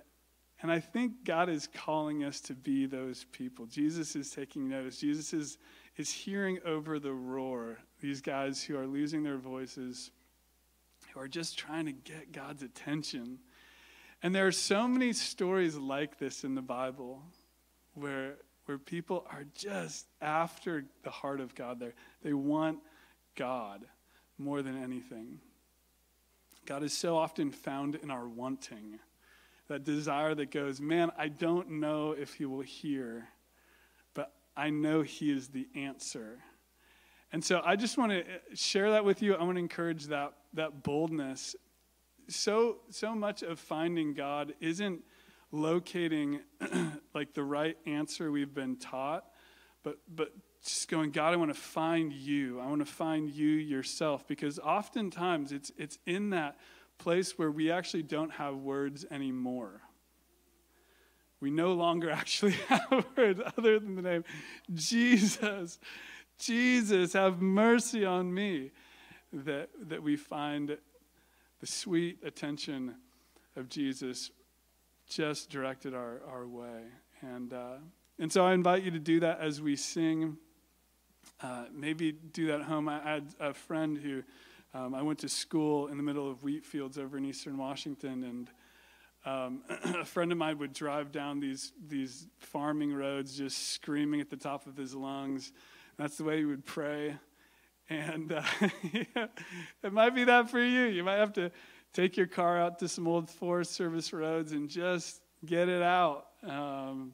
and 0.63 0.73
I 0.73 0.81
think 0.81 1.25
God 1.25 1.49
is 1.49 1.69
calling 1.69 2.25
us 2.25 2.41
to 2.43 2.55
be 2.55 2.87
those 2.87 3.27
people. 3.33 3.67
Jesus 3.67 4.17
is 4.17 4.31
taking 4.31 4.69
notice. 4.69 4.99
Jesus 4.99 5.35
is, 5.35 5.59
is 5.99 6.11
hearing 6.11 6.59
over 6.65 6.99
the 6.99 7.13
roar. 7.13 7.79
These 8.01 8.23
guys 8.23 8.63
who 8.63 8.79
are 8.79 8.87
losing 8.87 9.23
their 9.23 9.37
voices, 9.37 10.11
who 11.13 11.21
are 11.21 11.29
just 11.29 11.59
trying 11.59 11.85
to 11.87 11.93
get 11.93 12.33
God's 12.33 12.63
attention. 12.63 13.39
And 14.23 14.35
there 14.35 14.47
are 14.47 14.53
so 14.53 14.89
many 14.89 15.13
stories 15.13 15.77
like 15.77 16.19
this 16.19 16.43
in 16.43 16.55
the 16.55 16.63
Bible 16.63 17.23
where, 17.93 18.37
where 18.65 18.79
people 18.79 19.27
are 19.31 19.45
just 19.55 20.07
after 20.23 20.87
the 21.03 21.11
heart 21.11 21.41
of 21.41 21.55
God. 21.55 21.79
They 21.79 21.93
they 22.23 22.33
want 22.33 22.79
God 23.35 23.85
more 24.39 24.63
than 24.63 24.83
anything. 24.83 25.39
God 26.67 26.83
is 26.83 26.93
so 26.93 27.17
often 27.17 27.51
found 27.51 27.95
in 27.95 28.11
our 28.11 28.27
wanting. 28.27 28.99
That 29.69 29.85
desire 29.85 30.35
that 30.35 30.51
goes, 30.51 30.81
man, 30.81 31.11
I 31.19 31.29
don't 31.29 31.71
know 31.81 32.13
if 32.13 32.35
he 32.35 32.45
will 32.45 32.61
hear, 32.61 33.29
but 34.15 34.33
I 34.57 34.71
know 34.71 35.03
he 35.03 35.31
is 35.31 35.49
the 35.49 35.67
answer. 35.75 36.39
And 37.33 37.45
so 37.45 37.61
I 37.65 37.75
just 37.77 37.99
want 37.99 38.13
to 38.13 38.21
uh, 38.21 38.39
share 38.55 38.93
that 38.93 39.05
with 39.05 39.23
you. 39.23 39.35
I 39.35 39.43
want 39.43 39.57
to 39.57 39.61
encourage 39.61 40.05
that, 40.05 40.35
that 40.55 40.83
boldness. 40.85 41.57
So, 42.29 42.79
so 42.91 43.15
much 43.15 43.43
of 43.43 43.59
finding 43.59 44.15
God 44.15 44.55
isn't 44.61 45.03
locating 45.51 46.41
like 47.15 47.35
the 47.35 47.43
right 47.43 47.77
answer 47.87 48.31
we've 48.31 48.55
been 48.55 48.77
taught, 48.77 49.25
but, 49.83 49.99
but 50.15 50.33
just 50.63 50.89
going, 50.89 51.11
God, 51.11 51.33
I 51.33 51.37
want 51.37 51.55
to 51.55 51.61
find 51.61 52.13
you. 52.13 52.61
I 52.61 52.67
want 52.67 52.81
to 52.81 52.91
find 52.91 53.31
you 53.31 53.49
yourself. 53.49 54.27
Because 54.27 54.59
oftentimes 54.59 55.53
it's, 55.53 55.71
it's 55.77 55.99
in 56.07 56.31
that 56.31 56.57
place 56.99 57.39
where 57.39 57.51
we 57.51 57.71
actually 57.71 58.03
don't 58.03 58.33
have 58.33 58.57
words 58.57 59.05
anymore. 59.11 59.83
We 61.41 61.51
no 61.51 61.75
longer 61.75 62.11
actually 62.23 62.57
have 62.69 63.05
words 63.17 63.41
other 63.57 63.79
than 63.79 63.97
the 63.97 64.03
name 64.03 64.25
Jesus. 64.75 65.79
Jesus, 66.39 67.13
have 67.15 67.41
mercy 67.41 68.05
on 68.05 68.33
me. 68.33 68.73
That, 69.33 69.69
that 69.89 70.03
we 70.03 70.17
find 70.17 70.79
the 71.61 71.67
sweet 71.67 72.21
attention 72.25 72.95
of 73.57 73.69
Jesus 73.69 74.31
just 75.09 75.51
directed 75.51 75.95
our, 75.95 76.21
our 76.29 76.47
way. 76.47 76.83
And, 77.23 77.53
uh, 77.53 77.77
and 78.19 78.33
so 78.33 78.45
I 78.45 78.55
invite 78.55 78.83
you 78.83 78.91
to 78.93 78.99
do 78.99 79.21
that 79.21 79.41
as 79.41 79.61
we 79.61 79.77
sing. 79.77 80.37
Uh, 81.41 81.65
maybe 81.73 82.13
do 82.13 82.47
that 82.47 82.61
at 82.61 82.67
home. 82.67 82.89
I 82.89 83.01
had 83.01 83.35
a 83.39 83.53
friend 83.53 83.99
who 83.99 84.23
um, 84.75 84.95
I 84.95 85.03
went 85.03 85.19
to 85.21 85.29
school 85.29 85.89
in 85.89 85.97
the 85.97 86.03
middle 86.03 86.31
of 86.31 86.43
wheat 86.43 86.65
fields 86.65 86.99
over 86.99 87.17
in 87.19 87.25
eastern 87.25 87.57
Washington, 87.57 88.25
and 88.25 88.51
um, 89.25 89.63
a 90.01 90.05
friend 90.05 90.33
of 90.33 90.39
mine 90.39 90.59
would 90.59 90.73
drive 90.73 91.13
down 91.13 91.41
these 91.41 91.73
these 91.89 92.27
farming 92.39 92.95
roads, 92.95 93.37
just 93.37 93.73
screaming 93.73 94.21
at 94.21 94.31
the 94.31 94.37
top 94.37 94.67
of 94.67 94.77
his 94.77 94.95
lungs. 94.95 95.53
That's 95.99 96.17
the 96.17 96.25
way 96.25 96.39
he 96.39 96.45
would 96.45 96.65
pray, 96.65 97.17
And 97.89 98.33
uh, 98.33 98.43
it 99.83 99.93
might 99.93 100.15
be 100.15 100.25
that 100.25 100.51
for 100.51 100.61
you. 100.61 100.85
You 100.85 101.05
might 101.05 101.17
have 101.17 101.33
to 101.35 101.51
take 101.93 102.17
your 102.17 102.27
car 102.27 102.61
out 102.61 102.79
to 102.81 102.89
some 102.89 103.07
old 103.07 103.31
Forest 103.31 103.73
Service 103.73 104.13
roads 104.13 104.53
and 104.53 104.69
just 104.69 105.23
get 105.45 105.69
it 105.69 105.83
out. 105.83 106.27
Um, 106.47 107.13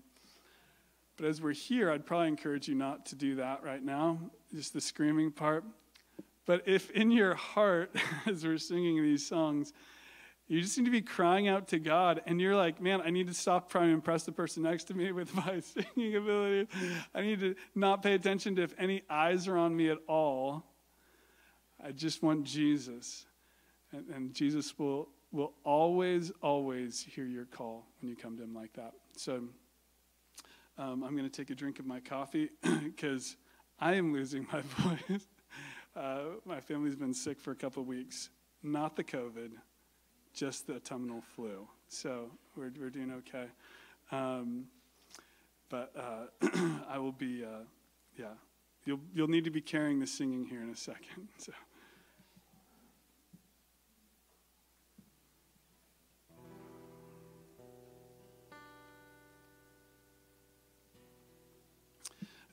but 1.17 1.27
as 1.27 1.41
we're 1.41 1.53
here, 1.53 1.91
I'd 1.91 2.07
probably 2.07 2.29
encourage 2.29 2.69
you 2.69 2.75
not 2.75 3.07
to 3.07 3.15
do 3.15 3.37
that 3.37 3.63
right 3.63 3.83
now, 3.83 4.19
just 4.55 4.73
the 4.73 4.81
screaming 4.81 5.31
part. 5.31 5.65
But 6.47 6.63
if 6.67 6.91
in 6.91 7.11
your 7.11 7.35
heart, 7.35 7.95
as 8.27 8.45
we're 8.45 8.59
singing 8.59 9.03
these 9.03 9.27
songs, 9.27 9.73
you 10.49 10.61
just 10.61 10.77
need 10.77 10.85
to 10.85 10.91
be 10.91 11.01
crying 11.01 11.49
out 11.49 11.69
to 11.69 11.79
God, 11.79 12.21
and 12.27 12.41
you're 12.41 12.57
like, 12.57 12.81
man, 12.81 13.01
I 13.01 13.11
need 13.11 13.29
to 13.29 13.35
stop 13.35 13.71
trying 13.71 13.89
to 13.89 13.95
impress 13.95 14.25
the 14.25 14.33
person 14.33 14.65
next 14.65 14.85
to 14.85 14.95
me 14.95 15.13
with 15.13 15.35
my 15.47 15.61
singing 15.61 16.17
ability. 16.17 16.69
I 17.15 17.23
need 17.23 17.41
to 17.41 17.55
not 17.75 18.03
pay 18.03 18.15
attention 18.15 18.57
to 18.57 18.63
if 18.63 18.75
any 18.79 19.03
eyes 19.09 19.49
are 19.49 19.57
on 19.57 19.75
me 19.75 19.89
at 19.89 19.99
all. 20.09 20.65
I 21.83 21.93
just 21.93 22.23
want 22.23 22.45
Jesus. 22.45 23.27
And, 23.93 24.09
and 24.09 24.35
Jesus 24.35 24.79
will, 24.79 25.09
will 25.31 25.53
always, 25.65 26.33
always 26.43 27.03
hear 27.03 27.27
your 27.27 27.45
call 27.47 27.87
when 28.01 28.09
you 28.11 28.17
come 28.17 28.37
to 28.37 28.43
Him 28.43 28.55
like 28.55 28.73
that. 28.75 28.93
So 29.17 29.45
um, 30.79 31.03
I'm 31.03 31.17
going 31.17 31.29
to 31.29 31.31
take 31.31 31.51
a 31.51 31.55
drink 31.55 31.79
of 31.79 31.87
my 31.87 32.01
coffee 32.01 32.51
because 32.85 33.37
I 33.79 33.95
am 33.95 34.13
losing 34.13 34.47
my 34.53 34.61
voice. 34.79 35.27
Uh, 35.95 36.21
my 36.45 36.61
family's 36.61 36.97
been 36.97 37.15
sick 37.15 37.41
for 37.41 37.51
a 37.51 37.55
couple 37.55 37.83
weeks. 37.85 38.31
Not 38.63 38.97
the 38.97 39.05
COVID, 39.05 39.51
just 40.33 40.67
the 40.67 40.77
autumnal 40.77 41.23
flu. 41.35 41.69
So 41.89 42.31
we're, 42.57 42.73
we're 42.79 42.91
doing 42.91 43.13
okay. 43.19 43.47
Um, 44.11 44.67
but 45.69 45.93
uh, 45.97 46.49
I 46.89 46.99
will 46.99 47.13
be, 47.13 47.45
uh, 47.45 47.65
yeah, 48.19 48.27
you'll, 48.85 49.01
you'll 49.15 49.29
need 49.29 49.45
to 49.45 49.51
be 49.51 49.61
carrying 49.61 50.01
the 50.01 50.07
singing 50.07 50.45
here 50.45 50.63
in 50.63 50.71
a 50.71 50.77
second. 50.77 51.29
So. 51.39 51.53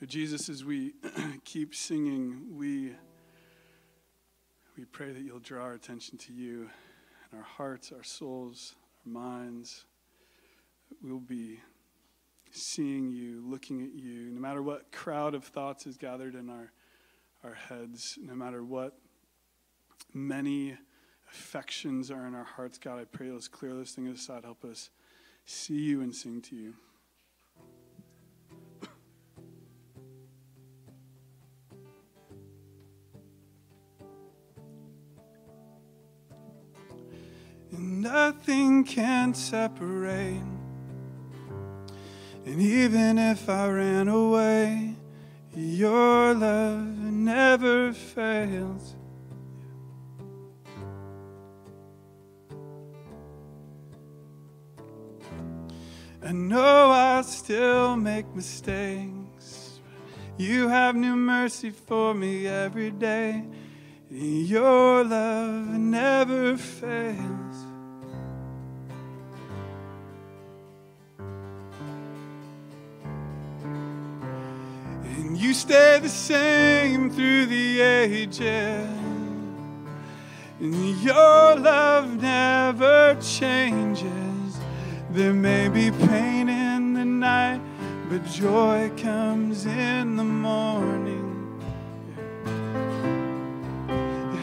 Jesus, 0.08 0.48
as 0.48 0.64
we 0.64 0.94
keep 1.44 1.76
singing, 1.76 2.56
we, 2.58 2.94
we 4.78 4.86
pray 4.86 5.12
that 5.12 5.22
you'll 5.22 5.40
draw 5.40 5.64
our 5.64 5.74
attention 5.74 6.18
to 6.20 6.32
you 6.32 6.70
and 7.30 7.40
our 7.40 7.46
hearts, 7.46 7.92
our 7.92 8.04
souls, 8.04 8.76
our 9.06 9.12
minds. 9.12 9.84
We'll 11.04 11.20
be 11.20 11.60
seeing 12.52 13.12
you, 13.12 13.44
looking 13.46 13.82
at 13.82 13.94
you, 13.94 14.32
no 14.32 14.40
matter 14.40 14.62
what 14.62 14.90
crowd 14.94 15.36
of 15.36 15.44
thoughts 15.44 15.86
is 15.86 15.98
gathered 15.98 16.34
in 16.34 16.50
our, 16.50 16.72
our 17.44 17.56
heads, 17.56 18.18
no 18.22 18.34
matter 18.34 18.64
what 18.64 18.98
many 20.14 20.78
affections 21.30 22.10
are 22.10 22.26
in 22.26 22.36
our 22.36 22.46
hearts, 22.46 22.78
God, 22.78 23.00
I 23.00 23.04
pray 23.04 23.32
let's 23.32 23.50
clear 23.50 23.74
those 23.74 23.92
things 23.92 24.18
aside. 24.18 24.46
Help 24.46 24.64
us 24.64 24.92
see 25.46 25.74
you 25.74 26.00
and 26.00 26.16
sing 26.16 26.42
to 26.44 26.56
you. 26.56 26.74
Nothing 38.12 38.84
can 38.84 39.34
separate. 39.36 40.42
And 42.46 42.60
even 42.60 43.20
if 43.20 43.48
I 43.48 43.70
ran 43.70 44.08
away, 44.08 44.96
your 45.56 46.34
love 46.34 46.88
never 46.88 47.94
fails. 47.94 48.96
I 56.24 56.32
know 56.32 56.90
I 56.90 57.22
still 57.22 57.96
make 57.96 58.28
mistakes. 58.36 59.80
You 60.38 60.68
have 60.68 60.96
new 60.96 61.16
mercy 61.16 61.70
for 61.70 62.16
me 62.16 62.48
every 62.48 62.92
day. 62.92 63.46
Your 64.10 65.04
love 65.04 65.68
never 65.68 66.58
fails. 66.58 67.39
You 75.50 75.56
stay 75.56 75.98
the 76.00 76.10
same 76.10 77.10
through 77.10 77.48
the 77.48 77.82
ages. 77.82 78.88
And 80.60 81.02
your 81.02 81.56
love 81.56 82.22
never 82.22 83.18
changes. 83.20 84.60
There 85.10 85.34
may 85.34 85.68
be 85.68 85.90
pain 85.90 86.50
in 86.50 86.94
the 86.94 87.04
night, 87.04 87.62
but 88.12 88.24
joy 88.28 88.92
comes 88.96 89.66
in 89.66 90.18
the 90.18 90.24
morning. 90.24 91.60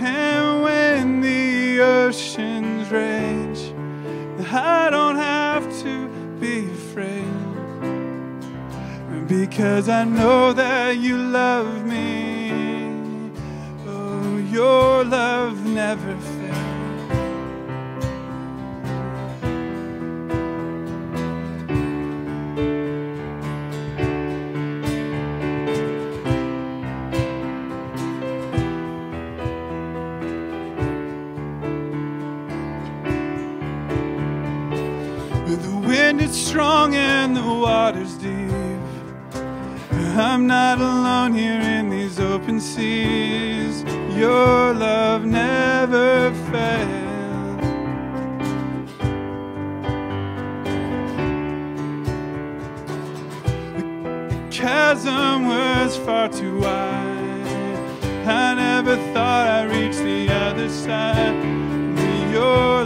And 0.01 0.63
when 0.65 1.21
the 1.21 1.83
oceans 1.83 2.91
rage, 2.91 3.73
I 4.53 4.91
don't 4.91 5.15
have 5.15 5.63
to 5.83 6.09
be 6.41 6.67
because 9.29 9.89
I 9.89 10.05
know 10.05 10.53
that 10.53 10.99
you 10.99 11.17
love 11.17 11.85
me. 11.85 13.33
Oh, 13.87 14.37
your 14.37 15.05
love 15.05 15.65
never 15.67 16.17
fails. 16.17 16.47
The 35.47 35.83
wind 35.87 36.21
is 36.21 36.33
strong 36.33 36.95
and 36.95 37.37
the 37.37 37.43
water's 37.43 38.15
deep. 38.15 38.46
I'm 40.19 40.47
not 40.47 40.79
alone 40.79 41.35
here 41.35 41.61
in 41.61 41.91
these 41.91 42.19
open 42.19 42.59
seas. 42.59 43.83
Your 44.17 44.73
love 44.73 45.27
never 45.27 46.33
fails. 46.51 47.61
The 54.31 54.49
chasm 54.51 55.49
was 55.49 55.99
far 55.99 56.31
too 56.31 56.61
wide. 56.61 57.27
I 58.27 58.55
never 58.55 58.97
thought 59.13 59.47
I'd 59.49 59.71
reach 59.71 59.97
the 59.97 60.33
other 60.33 60.71
side. 60.71 61.37
But 61.95 62.31
your 62.33 62.85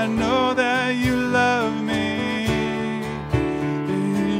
I 0.00 0.06
know 0.06 0.54
that 0.54 0.96
you 0.96 1.14
love 1.14 1.74
me. 1.82 2.46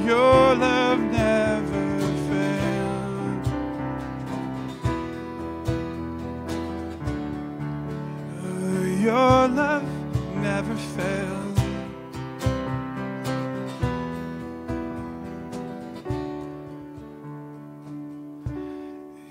Your 0.07 0.55
love 0.55 1.01
never 1.01 2.01
fails. 2.29 3.49
Your 9.03 9.49
love 9.49 9.85
never 10.37 10.75
fails. 10.97 11.59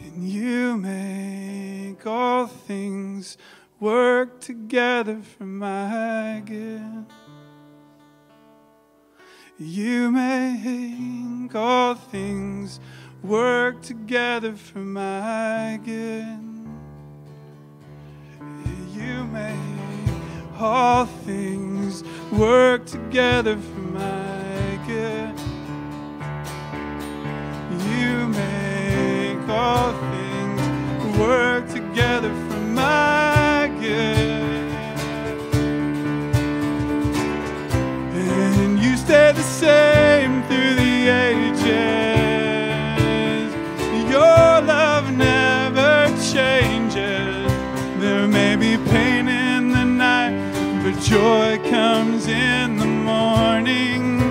And 0.03 0.29
you 0.29 0.77
make 0.77 2.05
all 2.05 2.45
things 2.45 3.35
work 3.79 4.41
together 4.41 5.21
for 5.21 5.45
my 5.45 5.87
You 9.61 10.09
make 10.09 11.53
all 11.53 11.93
things 11.93 12.79
work 13.21 13.81
together 13.81 14.53
for 14.55 14.79
my 14.79 15.77
good. 15.83 16.39
You 18.93 19.25
make 19.25 20.57
all 20.57 21.05
things 21.05 22.05
work 22.31 22.85
together 22.85 23.57
for 23.57 23.79
my 23.79 24.79
good. 24.87 25.37
You 27.85 28.27
make 28.27 29.49
all 29.49 29.91
things 29.91 31.17
work 31.19 31.67
together 31.67 32.29
for 32.29 32.59
my 32.59 33.69
good. 33.81 34.48
The 39.33 39.43
same 39.43 40.41
through 40.43 40.75
the 40.75 41.07
ages. 41.07 41.69
Your 44.09 44.61
love 44.61 45.15
never 45.15 46.07
changes. 46.33 47.51
There 47.99 48.27
may 48.27 48.55
be 48.55 48.77
pain 48.89 49.27
in 49.27 49.71
the 49.71 49.83
night, 49.83 50.33
but 50.83 50.99
joy 51.01 51.59
comes 51.69 52.27
in 52.27 52.77
the 52.77 52.87
morning. 52.87 54.21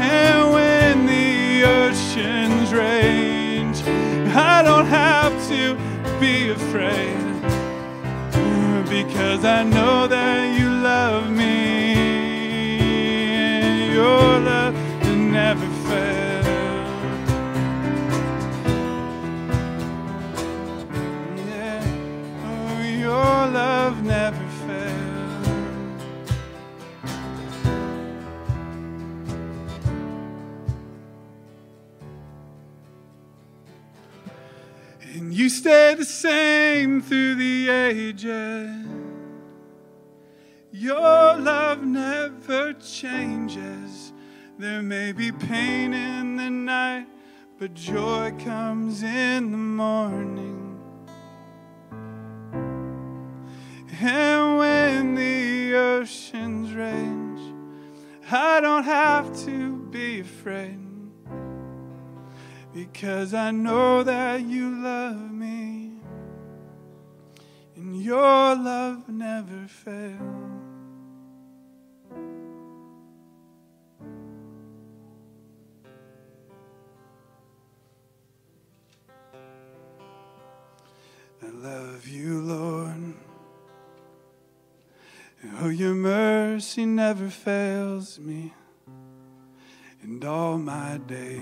And 0.00 0.52
when 0.54 1.06
the 1.06 1.64
oceans 1.64 2.72
rage, 2.72 3.82
I 4.34 4.62
don't 4.62 4.86
have 4.86 5.34
to 5.48 5.76
be 6.18 6.50
afraid 6.50 7.18
because 8.88 9.44
I 9.44 9.64
know 9.64 10.06
that 10.06 10.58
you 10.58 10.70
love 10.70 11.30
me. 11.30 11.71
Your 14.02 14.40
love 14.40 14.74
never 15.06 15.68
fail. 15.86 16.42
Yeah. 21.46 21.84
Oh, 22.44 22.82
your 22.82 23.46
love 23.60 24.02
never 24.02 24.44
fails. 24.66 25.48
And 35.14 35.32
you 35.32 35.48
stay 35.48 35.94
the 35.94 36.04
same 36.04 37.00
through 37.02 37.36
the 37.36 37.68
ages. 37.68 38.91
Your 40.82 41.36
love 41.36 41.84
never 41.84 42.72
changes. 42.72 44.12
There 44.58 44.82
may 44.82 45.12
be 45.12 45.30
pain 45.30 45.94
in 45.94 46.34
the 46.34 46.50
night, 46.50 47.06
but 47.56 47.72
joy 47.72 48.32
comes 48.40 49.04
in 49.04 49.52
the 49.52 49.58
morning. 49.58 50.80
And 54.00 54.58
when 54.58 55.14
the 55.14 55.76
oceans 55.76 56.72
rage, 56.72 57.54
I 58.32 58.58
don't 58.60 58.82
have 58.82 59.40
to 59.44 59.76
be 59.76 60.18
afraid 60.18 60.80
because 62.74 63.34
I 63.34 63.52
know 63.52 64.02
that 64.02 64.40
you 64.40 64.82
love 64.82 65.30
me 65.30 65.92
and 67.76 68.02
your 68.02 68.56
love 68.56 69.08
never 69.08 69.68
fails. 69.68 70.41
Love 81.62 82.08
you, 82.08 82.40
Lord. 82.40 83.14
Oh, 85.60 85.68
your 85.68 85.94
mercy 85.94 86.84
never 86.84 87.28
fails 87.28 88.18
me. 88.18 88.52
And 90.02 90.24
all 90.24 90.58
my 90.58 90.98
days 91.06 91.40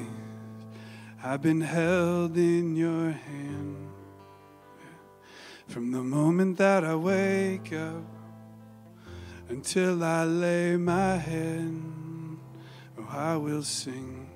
I've 1.25 1.41
been 1.41 1.63
held 1.63 2.37
in 2.37 2.77
your 2.77 3.13
hand. 3.13 3.89
From 5.69 5.91
the 5.91 6.03
moment 6.03 6.59
that 6.59 6.85
I 6.85 6.97
wake 6.97 7.73
up 7.73 8.05
until 9.49 10.05
I 10.05 10.25
lay 10.25 10.77
my 10.77 11.17
head, 11.17 11.81
oh, 12.99 13.09
I 13.09 13.37
will 13.37 13.63
sing 13.63 14.29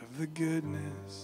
of 0.00 0.18
the 0.18 0.26
goodness 0.26 1.23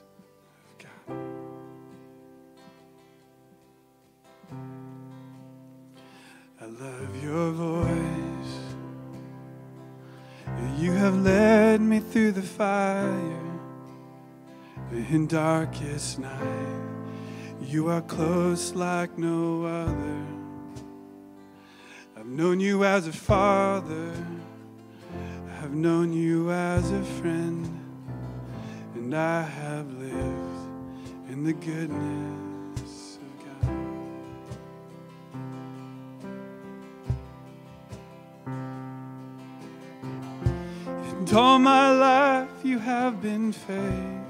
darkest 15.31 16.19
night. 16.19 16.81
You 17.61 17.87
are 17.87 18.01
close 18.01 18.73
like 18.73 19.17
no 19.17 19.63
other. 19.63 20.25
I've 22.17 22.25
known 22.25 22.59
you 22.59 22.83
as 22.83 23.07
a 23.07 23.13
father. 23.13 24.11
I've 25.61 25.73
known 25.73 26.11
you 26.11 26.51
as 26.51 26.91
a 26.91 27.01
friend. 27.21 27.65
And 28.95 29.15
I 29.15 29.43
have 29.43 29.89
lived 29.93 30.67
in 31.29 31.45
the 31.45 31.53
goodness 31.53 33.17
of 33.25 33.31
God. 33.45 33.71
And 41.19 41.33
all 41.33 41.57
my 41.57 41.89
life 41.89 42.49
you 42.65 42.79
have 42.79 43.21
been 43.21 43.53
faithful. 43.53 44.20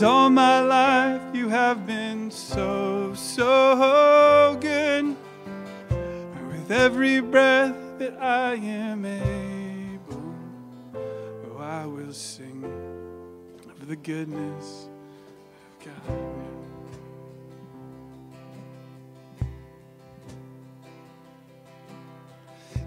And 0.00 0.06
all 0.08 0.30
my 0.30 0.60
life 0.60 1.20
you 1.34 1.50
have 1.50 1.86
been 1.86 2.30
so, 2.30 3.12
so 3.12 4.56
good. 4.58 5.14
With 5.90 6.70
every 6.70 7.20
breath 7.20 7.76
that 7.98 8.16
I 8.18 8.54
am 8.54 9.04
able, 9.04 10.34
oh, 10.94 11.58
I 11.58 11.84
will 11.84 12.14
sing 12.14 12.64
of 13.68 13.88
the 13.88 13.96
goodness 13.96 14.88
of 15.66 15.84
God. 15.84 16.00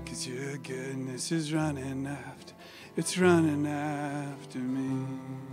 Cause 0.08 0.26
your 0.26 0.58
goodness 0.58 1.32
is 1.32 1.54
running 1.54 2.08
after, 2.08 2.56
it's 2.98 3.20
running 3.20 3.68
after 3.68 4.58
me. 4.58 5.53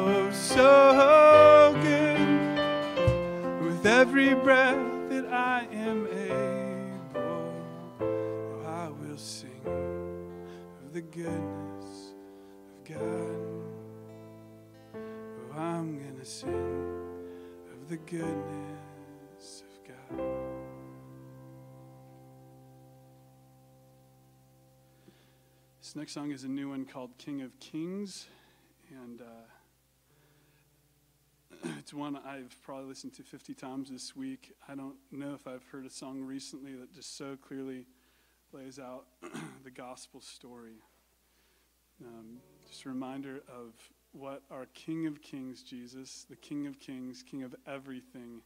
so 0.53 1.73
good. 1.81 3.63
With 3.63 3.85
every 3.85 4.33
breath 4.33 5.09
that 5.09 5.25
I 5.27 5.65
am 5.71 6.07
able, 6.07 7.53
oh, 8.01 8.61
I 8.67 8.89
will 8.89 9.17
sing 9.17 9.61
of 10.83 10.93
the 10.93 11.01
goodness 11.01 12.13
of 12.67 12.83
God. 12.83 13.37
Oh, 14.93 15.57
I'm 15.57 15.97
gonna 15.99 16.25
sing 16.25 16.53
of 17.71 17.87
the 17.89 17.97
goodness 17.97 19.63
of 19.63 19.87
God. 19.87 20.25
This 25.79 25.95
next 25.95 26.11
song 26.11 26.31
is 26.31 26.43
a 26.43 26.49
new 26.49 26.69
one 26.69 26.85
called 26.85 27.17
King 27.17 27.41
of 27.41 27.57
Kings, 27.61 28.27
and 28.89 29.21
uh, 29.21 29.50
it's 31.77 31.93
one 31.93 32.17
I've 32.25 32.55
probably 32.63 32.85
listened 32.85 33.13
to 33.13 33.23
50 33.23 33.53
times 33.53 33.89
this 33.89 34.15
week. 34.15 34.53
I 34.67 34.75
don't 34.75 34.95
know 35.11 35.33
if 35.33 35.47
I've 35.47 35.65
heard 35.71 35.85
a 35.85 35.89
song 35.89 36.21
recently 36.21 36.73
that 36.73 36.93
just 36.93 37.17
so 37.17 37.35
clearly 37.35 37.85
lays 38.53 38.79
out 38.79 39.05
the 39.63 39.71
gospel 39.71 40.21
story. 40.21 40.81
Um, 42.03 42.37
just 42.67 42.85
a 42.85 42.89
reminder 42.89 43.41
of 43.47 43.73
what 44.13 44.41
our 44.49 44.65
King 44.73 45.07
of 45.07 45.21
Kings, 45.21 45.61
Jesus, 45.63 46.25
the 46.29 46.35
King 46.35 46.67
of 46.67 46.79
Kings, 46.79 47.23
King 47.23 47.43
of 47.43 47.55
everything, 47.67 48.41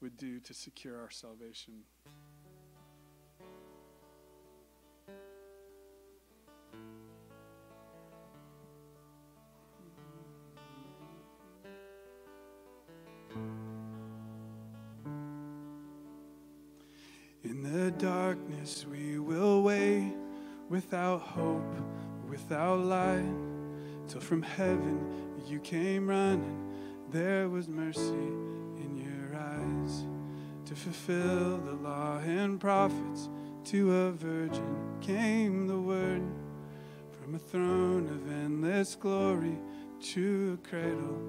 would 0.00 0.16
do 0.16 0.40
to 0.40 0.54
secure 0.54 0.98
our 1.00 1.10
salvation. 1.10 1.74
From 24.30 24.42
heaven 24.42 25.00
you 25.48 25.58
came 25.58 26.08
running. 26.08 26.72
There 27.10 27.48
was 27.48 27.66
mercy 27.66 28.28
in 28.76 28.96
your 28.96 29.36
eyes 29.36 30.04
to 30.66 30.76
fulfill 30.76 31.58
the 31.58 31.72
law 31.72 32.18
and 32.18 32.60
prophets. 32.60 33.28
To 33.64 33.92
a 33.92 34.12
virgin 34.12 34.76
came 35.00 35.66
the 35.66 35.80
word 35.80 36.22
from 37.10 37.34
a 37.34 37.40
throne 37.40 38.06
of 38.06 38.32
endless 38.32 38.94
glory 38.94 39.58
to 40.12 40.56
a 40.62 40.68
cradle 40.68 41.20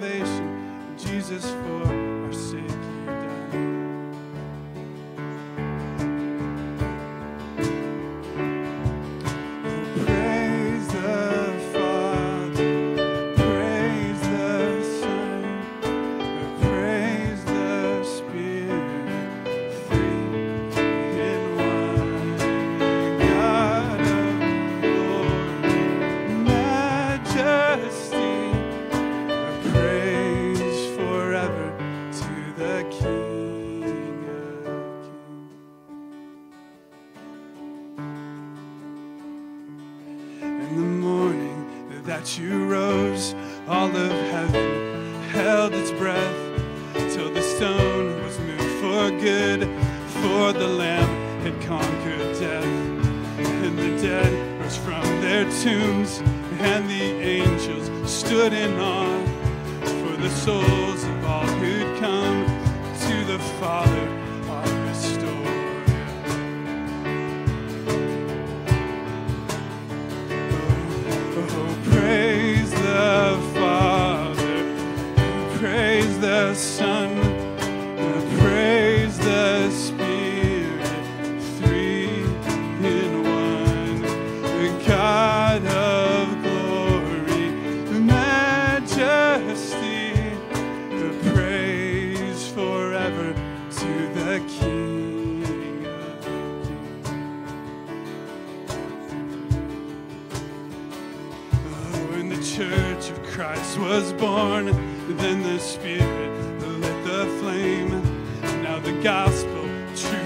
salvation. 0.00 0.96
Jesus, 0.96 1.44
for 1.44 2.19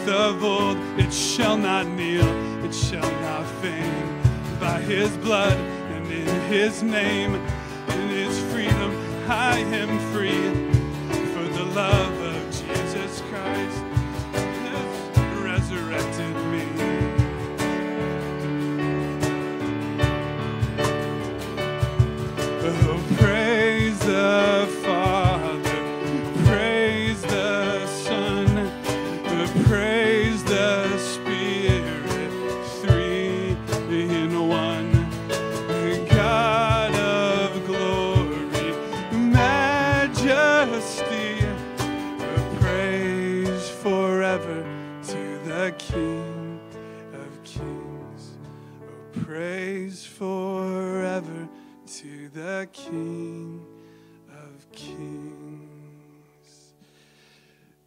truth 0.05 0.16
of 0.16 0.44
old, 0.44 0.76
it 0.98 1.12
shall 1.12 1.57
not 1.57 1.86
kneel, 1.86 2.26
it 2.64 2.74
shall 2.74 3.11
not 3.22 3.46
faint. 3.62 4.61
By 4.61 4.80
his 4.80 5.16
blood 5.18 5.57
and 5.57 6.07
in 6.07 6.40
his 6.50 6.82
name, 6.82 7.34
in 7.34 8.09
his 8.09 8.38
freedom, 8.52 8.90
I 9.28 9.59
am 9.59 9.98
free. 10.12 10.72
For 11.32 11.48
the 11.59 11.64
love 11.64 12.24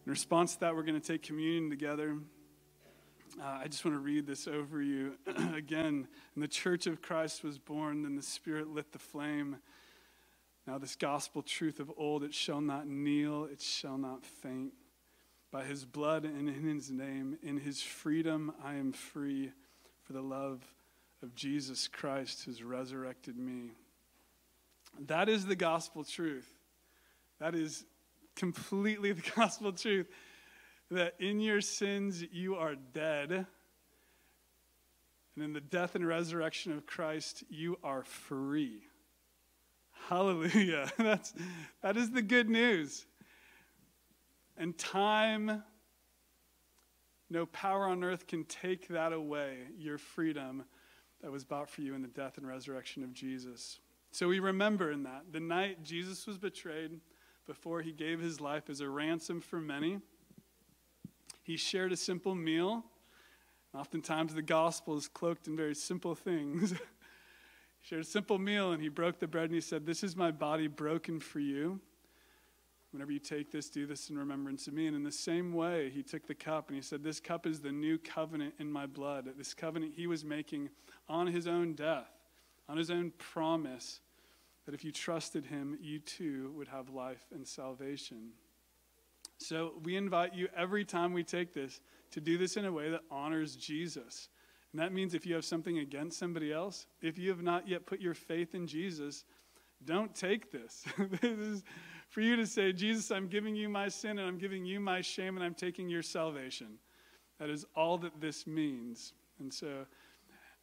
In 0.08 0.12
response 0.12 0.54
to 0.54 0.60
that, 0.60 0.74
we're 0.74 0.84
going 0.84 0.98
to 0.98 1.06
take 1.06 1.22
communion 1.22 1.68
together. 1.68 2.16
Uh, 3.38 3.44
I 3.44 3.68
just 3.68 3.84
want 3.84 3.94
to 3.94 4.00
read 4.00 4.26
this 4.26 4.48
over 4.48 4.80
you 4.80 5.18
again. 5.54 6.08
And 6.34 6.42
the 6.42 6.48
church 6.48 6.86
of 6.86 7.02
Christ 7.02 7.44
was 7.44 7.58
born, 7.58 8.04
then 8.04 8.16
the 8.16 8.22
Spirit 8.22 8.68
lit 8.68 8.90
the 8.92 8.98
flame. 8.98 9.58
Now, 10.66 10.78
this 10.78 10.96
gospel 10.96 11.42
truth 11.42 11.78
of 11.78 11.92
old, 11.98 12.24
it 12.24 12.32
shall 12.32 12.62
not 12.62 12.88
kneel, 12.88 13.44
it 13.44 13.60
shall 13.60 13.98
not 13.98 14.24
faint. 14.24 14.72
By 15.50 15.64
his 15.64 15.84
blood 15.84 16.24
and 16.24 16.48
in 16.48 16.64
his 16.74 16.90
name, 16.90 17.36
in 17.42 17.58
his 17.58 17.82
freedom, 17.82 18.54
I 18.64 18.76
am 18.76 18.92
free, 18.92 19.52
for 20.04 20.14
the 20.14 20.22
love 20.22 20.64
of 21.22 21.34
Jesus 21.34 21.86
Christ 21.86 22.46
has 22.46 22.62
resurrected 22.62 23.36
me. 23.36 23.72
That 24.98 25.28
is 25.28 25.44
the 25.44 25.54
gospel 25.54 26.02
truth. 26.02 26.48
That 27.40 27.54
is 27.54 27.84
completely 28.38 29.12
the 29.12 29.30
gospel 29.36 29.72
truth. 29.72 30.08
That 30.90 31.16
in 31.18 31.38
your 31.40 31.60
sins 31.60 32.24
you 32.32 32.54
are 32.54 32.74
dead, 32.74 33.30
and 33.30 33.44
in 35.44 35.52
the 35.52 35.60
death 35.60 35.94
and 35.94 36.06
resurrection 36.06 36.72
of 36.72 36.86
Christ 36.86 37.44
you 37.50 37.78
are 37.84 38.04
free. 38.04 38.84
Hallelujah. 40.08 40.90
That's, 40.98 41.34
that 41.82 41.98
is 41.98 42.10
the 42.10 42.22
good 42.22 42.48
news. 42.48 43.04
And 44.56 44.76
time, 44.78 45.62
no 47.28 47.44
power 47.46 47.84
on 47.84 48.02
earth 48.02 48.26
can 48.26 48.44
take 48.44 48.88
that 48.88 49.12
away, 49.12 49.58
your 49.76 49.98
freedom 49.98 50.64
that 51.20 51.30
was 51.30 51.44
bought 51.44 51.68
for 51.68 51.82
you 51.82 51.94
in 51.94 52.00
the 52.00 52.08
death 52.08 52.38
and 52.38 52.46
resurrection 52.46 53.04
of 53.04 53.12
Jesus. 53.12 53.80
So 54.10 54.28
we 54.28 54.38
remember 54.38 54.90
in 54.90 55.02
that 55.02 55.24
the 55.32 55.40
night 55.40 55.82
Jesus 55.82 56.26
was 56.26 56.38
betrayed 56.38 56.98
before 57.48 57.80
he 57.80 57.92
gave 57.92 58.20
his 58.20 58.40
life 58.40 58.68
as 58.68 58.80
a 58.80 58.88
ransom 58.88 59.40
for 59.40 59.58
many, 59.58 59.98
he 61.42 61.56
shared 61.56 61.90
a 61.90 61.96
simple 61.96 62.34
meal. 62.34 62.84
Oftentimes 63.74 64.34
the 64.34 64.42
gospel 64.42 64.98
is 64.98 65.08
cloaked 65.08 65.48
in 65.48 65.56
very 65.56 65.74
simple 65.74 66.14
things. 66.14 66.72
he 66.72 66.78
shared 67.80 68.02
a 68.02 68.06
simple 68.06 68.38
meal 68.38 68.72
and 68.72 68.82
he 68.82 68.90
broke 68.90 69.18
the 69.18 69.26
bread 69.26 69.46
and 69.46 69.54
he 69.54 69.62
said, 69.62 69.86
This 69.86 70.04
is 70.04 70.14
my 70.14 70.30
body 70.30 70.66
broken 70.66 71.18
for 71.18 71.40
you. 71.40 71.80
Whenever 72.92 73.12
you 73.12 73.18
take 73.18 73.50
this, 73.50 73.70
do 73.70 73.86
this 73.86 74.10
in 74.10 74.18
remembrance 74.18 74.66
of 74.66 74.74
me. 74.74 74.86
And 74.86 74.94
in 74.94 75.02
the 75.02 75.10
same 75.10 75.54
way, 75.54 75.90
he 75.90 76.02
took 76.02 76.26
the 76.26 76.34
cup 76.34 76.68
and 76.68 76.76
he 76.76 76.82
said, 76.82 77.02
This 77.02 77.18
cup 77.18 77.46
is 77.46 77.60
the 77.60 77.72
new 77.72 77.96
covenant 77.96 78.54
in 78.58 78.70
my 78.70 78.84
blood. 78.84 79.26
This 79.38 79.54
covenant 79.54 79.94
he 79.96 80.06
was 80.06 80.22
making 80.22 80.68
on 81.08 81.26
his 81.26 81.46
own 81.46 81.72
death, 81.72 82.10
on 82.68 82.76
his 82.76 82.90
own 82.90 83.10
promise 83.16 84.00
that 84.68 84.74
if 84.74 84.84
you 84.84 84.92
trusted 84.92 85.46
him, 85.46 85.78
you 85.80 85.98
too 85.98 86.52
would 86.54 86.68
have 86.68 86.90
life 86.90 87.24
and 87.34 87.48
salvation. 87.48 88.32
So 89.38 89.72
we 89.82 89.96
invite 89.96 90.34
you 90.34 90.46
every 90.54 90.84
time 90.84 91.14
we 91.14 91.24
take 91.24 91.54
this 91.54 91.80
to 92.10 92.20
do 92.20 92.36
this 92.36 92.58
in 92.58 92.66
a 92.66 92.70
way 92.70 92.90
that 92.90 93.00
honors 93.10 93.56
Jesus. 93.56 94.28
And 94.74 94.82
that 94.82 94.92
means 94.92 95.14
if 95.14 95.24
you 95.24 95.34
have 95.36 95.46
something 95.46 95.78
against 95.78 96.18
somebody 96.18 96.52
else, 96.52 96.86
if 97.00 97.16
you 97.16 97.30
have 97.30 97.40
not 97.40 97.66
yet 97.66 97.86
put 97.86 97.98
your 97.98 98.12
faith 98.12 98.54
in 98.54 98.66
Jesus, 98.66 99.24
don't 99.86 100.14
take 100.14 100.52
this. 100.52 100.84
this 101.22 101.38
is 101.38 101.64
for 102.10 102.20
you 102.20 102.36
to 102.36 102.46
say, 102.46 102.70
Jesus, 102.70 103.10
I'm 103.10 103.28
giving 103.28 103.56
you 103.56 103.70
my 103.70 103.88
sin 103.88 104.18
and 104.18 104.28
I'm 104.28 104.36
giving 104.36 104.66
you 104.66 104.80
my 104.80 105.00
shame 105.00 105.38
and 105.38 105.42
I'm 105.46 105.54
taking 105.54 105.88
your 105.88 106.02
salvation. 106.02 106.78
That 107.38 107.48
is 107.48 107.64
all 107.74 107.96
that 107.96 108.20
this 108.20 108.46
means. 108.46 109.14
And 109.40 109.50
so, 109.50 109.86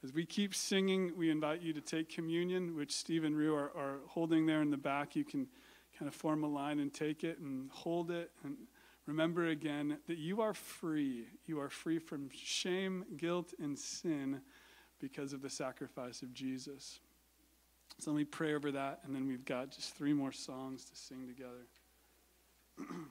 as 0.06 0.14
we 0.14 0.24
keep 0.24 0.54
singing, 0.54 1.12
we 1.18 1.32
invite 1.32 1.64
you 1.64 1.74
to 1.74 1.82
take 1.82 2.10
communion, 2.10 2.76
which 2.76 2.92
Steve 2.92 3.24
and 3.24 3.36
Rue 3.36 3.56
are, 3.56 3.72
are 3.76 3.98
holding 4.06 4.46
there 4.46 4.62
in 4.62 4.70
the 4.70 4.78
back. 4.78 5.16
You 5.16 5.24
can 5.24 5.48
kind 5.98 6.08
of 6.08 6.14
form 6.14 6.44
a 6.44 6.48
line 6.48 6.78
and 6.80 6.94
take 6.94 7.24
it 7.24 7.40
and 7.40 7.72
hold 7.72 8.12
it. 8.12 8.30
And 8.44 8.56
remember 9.08 9.48
again 9.48 9.98
that 10.08 10.20
you 10.20 10.42
are 10.42 10.54
free. 10.54 11.26
You 11.48 11.60
are 11.60 11.72
free 11.72 11.98
from 11.98 12.30
shame, 12.32 13.04
guilt, 13.18 13.56
and 13.60 13.80
sin 13.80 14.42
because 15.00 15.34
of 15.34 15.42
the 15.42 15.50
sacrifice 15.50 16.22
of 16.22 16.32
Jesus. 16.36 17.00
So 17.98 18.12
let 18.12 18.18
me 18.18 18.26
pray 18.26 18.54
over 18.54 18.72
that, 18.74 19.00
and 19.06 19.16
then 19.16 19.26
we've 19.26 19.44
got 19.44 19.72
just 19.72 19.96
three 19.96 20.14
more 20.14 20.32
songs 20.32 20.86
to 20.86 20.96
sing 20.96 21.26
together. 21.26 21.66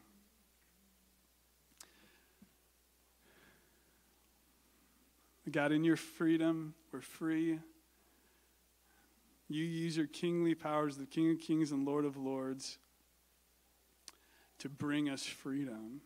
God, 5.51 5.73
in 5.73 5.83
your 5.85 5.97
freedom, 5.97 6.75
we're 6.95 7.01
free. 7.01 7.59
You 9.49 9.65
use 9.65 9.97
your 9.97 10.07
kingly 10.07 10.55
powers, 10.55 10.97
the 10.97 11.07
King 11.07 11.33
of 11.33 11.41
Kings 11.41 11.73
and 11.73 11.85
Lord 11.85 12.05
of 12.05 12.17
Lords, 12.17 12.79
to 14.61 14.69
bring 14.69 15.09
us 15.09 15.27
freedom. 15.27 16.03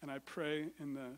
And 0.00 0.10
I 0.10 0.18
pray 0.18 0.68
in 0.80 0.94
the 0.94 1.10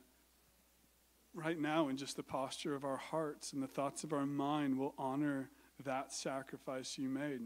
right 1.34 1.60
now 1.60 1.86
in 1.86 1.96
just 1.96 2.16
the 2.16 2.24
posture 2.24 2.74
of 2.74 2.84
our 2.84 2.96
hearts 2.96 3.52
and 3.52 3.62
the 3.62 3.68
thoughts 3.68 4.02
of 4.02 4.12
our 4.12 4.26
mind 4.26 4.76
will 4.76 4.94
honor 4.98 5.48
that 5.84 6.12
sacrifice 6.12 6.98
you 6.98 7.08
made. 7.08 7.42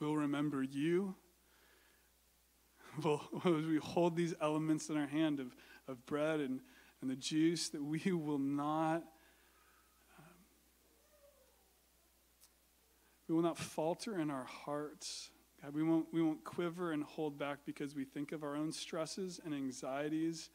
We'll 0.00 0.16
remember 0.16 0.62
you. 0.62 1.14
We'll, 3.04 3.20
as 3.44 3.66
we 3.66 3.76
hold 3.76 4.16
these 4.16 4.32
elements 4.40 4.88
in 4.88 4.96
our 4.96 5.08
hand 5.08 5.40
of, 5.40 5.54
of 5.86 6.06
bread 6.06 6.40
and, 6.40 6.60
and 7.00 7.10
the 7.10 7.16
juice, 7.16 7.68
that 7.70 7.82
we 7.82 7.98
will 8.12 8.38
not 8.38 9.04
um, 10.18 10.34
we 13.28 13.34
will 13.34 13.42
not 13.42 13.58
falter 13.58 14.18
in 14.18 14.30
our 14.30 14.44
hearts. 14.44 15.30
God, 15.62 15.74
we 15.74 15.82
won't, 15.82 16.06
we 16.12 16.22
won't 16.22 16.44
quiver 16.44 16.92
and 16.92 17.02
hold 17.02 17.36
back 17.36 17.58
because 17.66 17.94
we 17.94 18.04
think 18.04 18.32
of 18.32 18.44
our 18.44 18.54
own 18.54 18.70
stresses 18.70 19.40
and 19.44 19.52
anxieties 19.52 20.50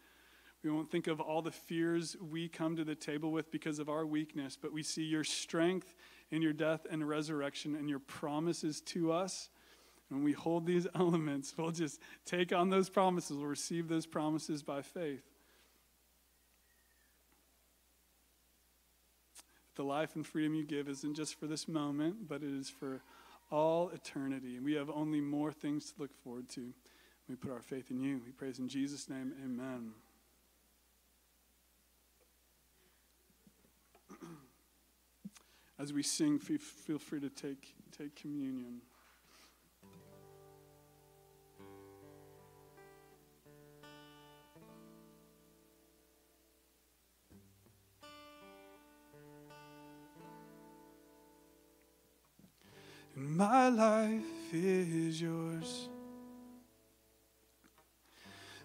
we 0.64 0.72
won't 0.72 0.90
think 0.90 1.08
of 1.08 1.20
all 1.20 1.42
the 1.42 1.52
fears 1.52 2.16
we 2.32 2.48
come 2.48 2.78
to 2.78 2.86
the 2.86 2.96
table 2.96 3.32
with 3.32 3.52
because 3.52 3.80
of 3.80 3.90
our 3.90 4.06
weakness, 4.06 4.58
but 4.60 4.72
we 4.72 4.82
see 4.82 5.04
your 5.04 5.26
strength 5.26 5.94
in 6.32 6.42
your 6.42 6.54
death 6.54 6.88
and 6.90 7.08
resurrection 7.08 7.76
and 7.76 7.90
your 7.90 8.00
promises 8.00 8.80
to 8.82 9.12
us. 9.12 9.50
And 10.10 10.20
when 10.20 10.24
we 10.24 10.32
hold 10.32 10.66
these 10.66 10.88
elements, 10.96 11.54
we'll 11.58 11.72
just 11.72 12.00
take 12.26 12.54
on 12.54 12.70
those 12.70 12.90
promises, 12.90 13.36
we'll 13.36 13.48
receive 13.48 13.90
those 13.90 14.06
promises 14.06 14.64
by 14.64 14.82
faith. 14.82 15.24
The 19.76 19.84
life 19.84 20.16
and 20.16 20.26
freedom 20.26 20.54
you 20.54 20.64
give 20.66 20.88
isn't 20.88 21.16
just 21.16 21.40
for 21.40 21.48
this 21.48 21.68
moment, 21.68 22.28
but 22.28 22.44
it 22.44 22.54
is 22.54 22.70
for 22.70 23.02
all 23.52 23.90
eternity. 23.90 24.56
And 24.58 24.66
we 24.66 24.74
have 24.74 24.90
only 24.90 25.22
more 25.22 25.52
things 25.52 25.92
to 25.92 26.02
look 26.02 26.14
forward 26.24 26.50
to. 26.50 26.74
We 27.28 27.36
put 27.36 27.52
our 27.52 27.62
faith 27.62 27.90
in 27.90 28.02
you. 28.02 28.22
We 28.26 28.32
praise 28.32 28.60
in 28.60 28.68
Jesus' 28.68 29.10
name. 29.10 29.34
Amen. 29.44 29.92
as 35.80 35.94
we 35.94 36.04
sing, 36.04 36.38
feel 36.40 37.00
free 37.00 37.20
to 37.20 37.30
take, 37.30 37.74
take 37.98 38.16
communion. 38.16 38.82
My 53.24 53.70
life 53.70 54.54
is 54.54 55.22
yours. 55.22 55.88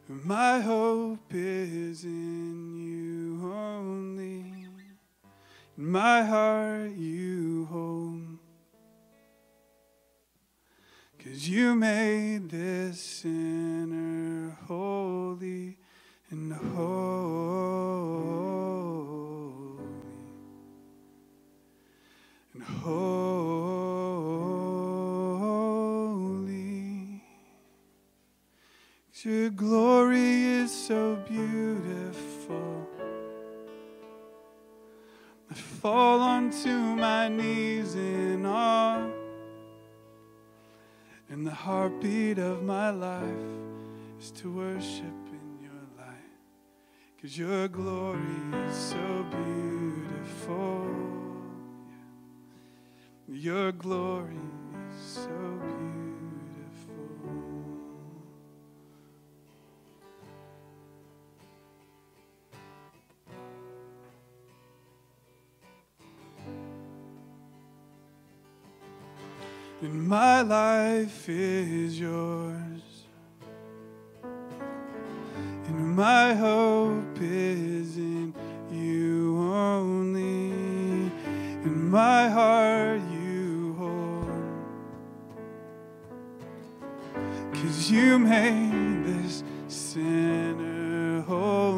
My 0.08 0.60
hope 0.60 1.32
is 1.32 2.04
in 2.04 2.76
you 2.78 3.52
only. 3.52 4.66
In 5.76 5.90
my 5.90 6.22
heart 6.22 6.92
you 6.92 7.66
hold. 7.70 8.38
Cause 11.22 11.46
you 11.46 11.74
made 11.74 12.48
this 12.48 13.00
sinner 13.00 14.56
holy 14.66 15.76
and 16.30 16.52
holy 16.52 17.38
and 22.54 22.62
holy. 22.62 23.47
Your 29.24 29.50
glory 29.50 30.44
is 30.44 30.70
so 30.70 31.16
beautiful. 31.28 32.88
I 35.50 35.54
fall 35.54 36.20
onto 36.20 36.68
my 36.68 37.26
knees 37.26 37.96
in 37.96 38.46
awe. 38.46 39.08
And 41.30 41.44
the 41.44 41.50
heartbeat 41.50 42.38
of 42.38 42.62
my 42.62 42.90
life 42.90 43.24
is 44.20 44.30
to 44.32 44.52
worship 44.52 45.18
in 45.32 45.58
your 45.62 45.82
light. 45.98 46.38
Cause 47.20 47.36
your 47.36 47.66
glory 47.66 48.20
is 48.68 48.76
so 48.76 49.26
beautiful. 49.30 50.86
Your 53.28 53.72
glory 53.72 54.36
is 54.94 55.02
so 55.02 55.28
beautiful. 55.28 55.77
And 69.90 70.06
my 70.06 70.42
life 70.42 71.30
is 71.30 71.98
yours. 71.98 72.82
And 75.66 75.96
my 75.96 76.34
hope 76.34 77.16
is 77.18 77.96
in 77.96 78.34
you 78.70 79.38
only. 79.38 80.50
In 81.64 81.88
my 81.90 82.28
heart 82.28 83.00
you 83.10 83.74
hold. 83.78 84.28
Cause 87.54 87.90
you 87.90 88.18
made 88.18 89.04
this 89.06 89.42
sinner 89.68 91.22
holy 91.22 91.77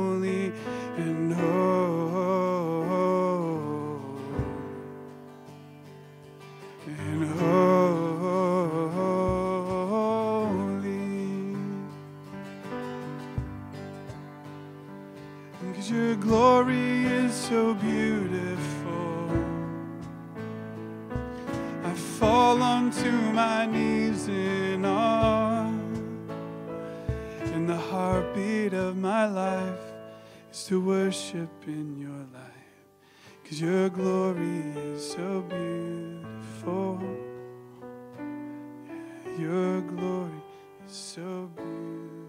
so 17.50 17.74
beautiful. 17.74 19.28
I 21.82 21.92
fall 21.94 22.62
onto 22.62 23.10
my 23.10 23.66
knees 23.66 24.28
in 24.28 24.84
awe. 24.84 25.66
And 27.52 27.68
the 27.68 27.76
heartbeat 27.76 28.72
of 28.72 28.96
my 28.96 29.26
life 29.26 29.86
is 30.52 30.62
to 30.66 30.80
worship 30.80 31.50
in 31.66 31.98
your 31.98 32.22
light. 32.38 32.84
Cause 33.44 33.60
your 33.60 33.88
glory 33.88 34.62
is 34.94 35.10
so 35.10 35.40
beautiful. 35.48 37.02
Yeah, 38.86 39.38
your 39.40 39.80
glory 39.80 40.42
is 40.86 40.94
so 40.94 41.50
beautiful. 41.56 42.19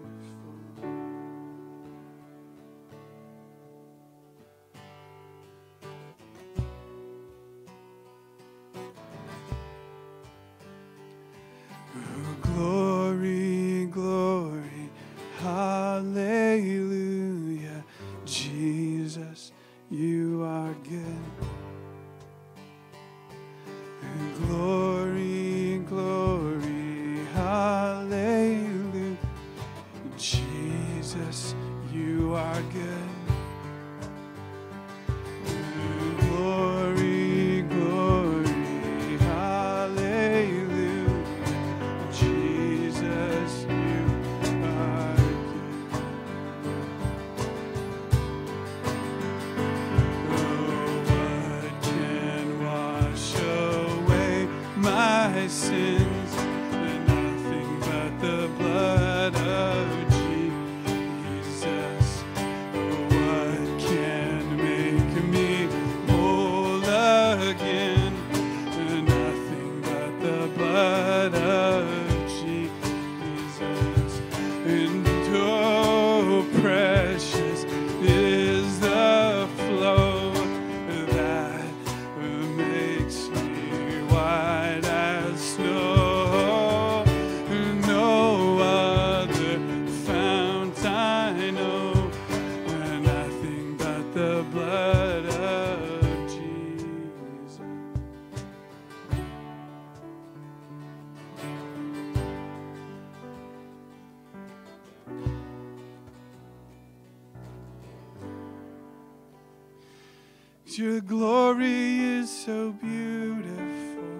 Your 110.92 111.00
glory 111.00 112.00
is 112.20 112.28
so 112.28 112.70
beautiful. 112.72 114.12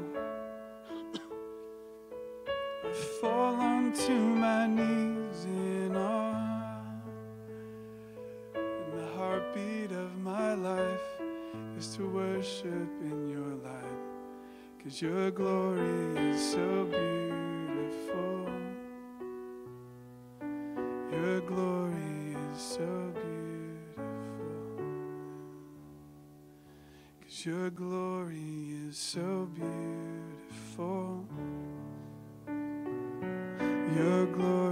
I 2.82 2.92
fall 3.20 3.56
onto 3.56 4.14
my 4.14 4.66
knees 4.66 5.44
in 5.44 5.94
awe. 5.94 6.94
And 8.54 8.92
the 8.98 9.06
heartbeat 9.18 9.92
of 9.92 10.16
my 10.16 10.54
life 10.54 11.20
is 11.76 11.94
to 11.96 12.08
worship 12.08 12.88
in 13.02 13.28
your 13.28 13.54
light. 13.62 14.00
Cause 14.82 15.02
your 15.02 15.30
glory 15.30 16.16
is 16.30 16.52
so 16.52 16.86
beautiful. 16.86 17.31
Your 27.44 27.70
glory 27.70 28.70
is 28.88 28.96
so 28.96 29.48
beautiful. 29.52 31.24
Your 33.96 34.26
glory 34.26 34.71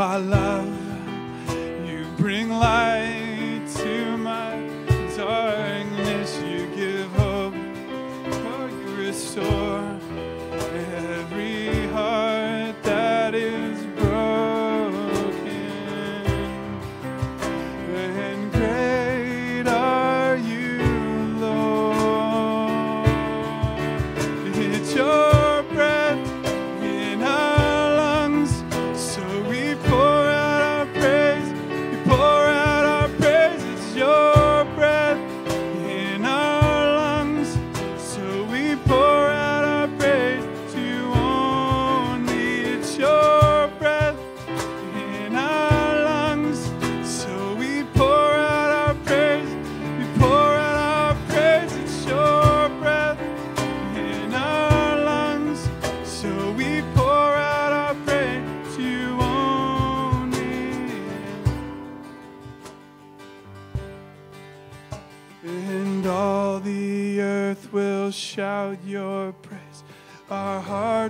are 0.00 0.20
love, 0.20 0.68
you 1.84 2.06
bring 2.16 2.50
light 2.50 2.77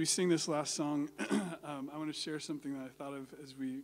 sing 0.08 0.30
this 0.30 0.47
last 0.47 0.74
song, 0.74 1.10
um, 1.64 1.91
I 1.93 1.97
want 1.97 2.14
to 2.14 2.20
share 2.20 2.39
something 2.39 2.74
that 2.74 2.86
I 2.86 2.88
thought 2.88 3.14
of 3.14 3.28
as 3.43 3.55
we 3.55 3.82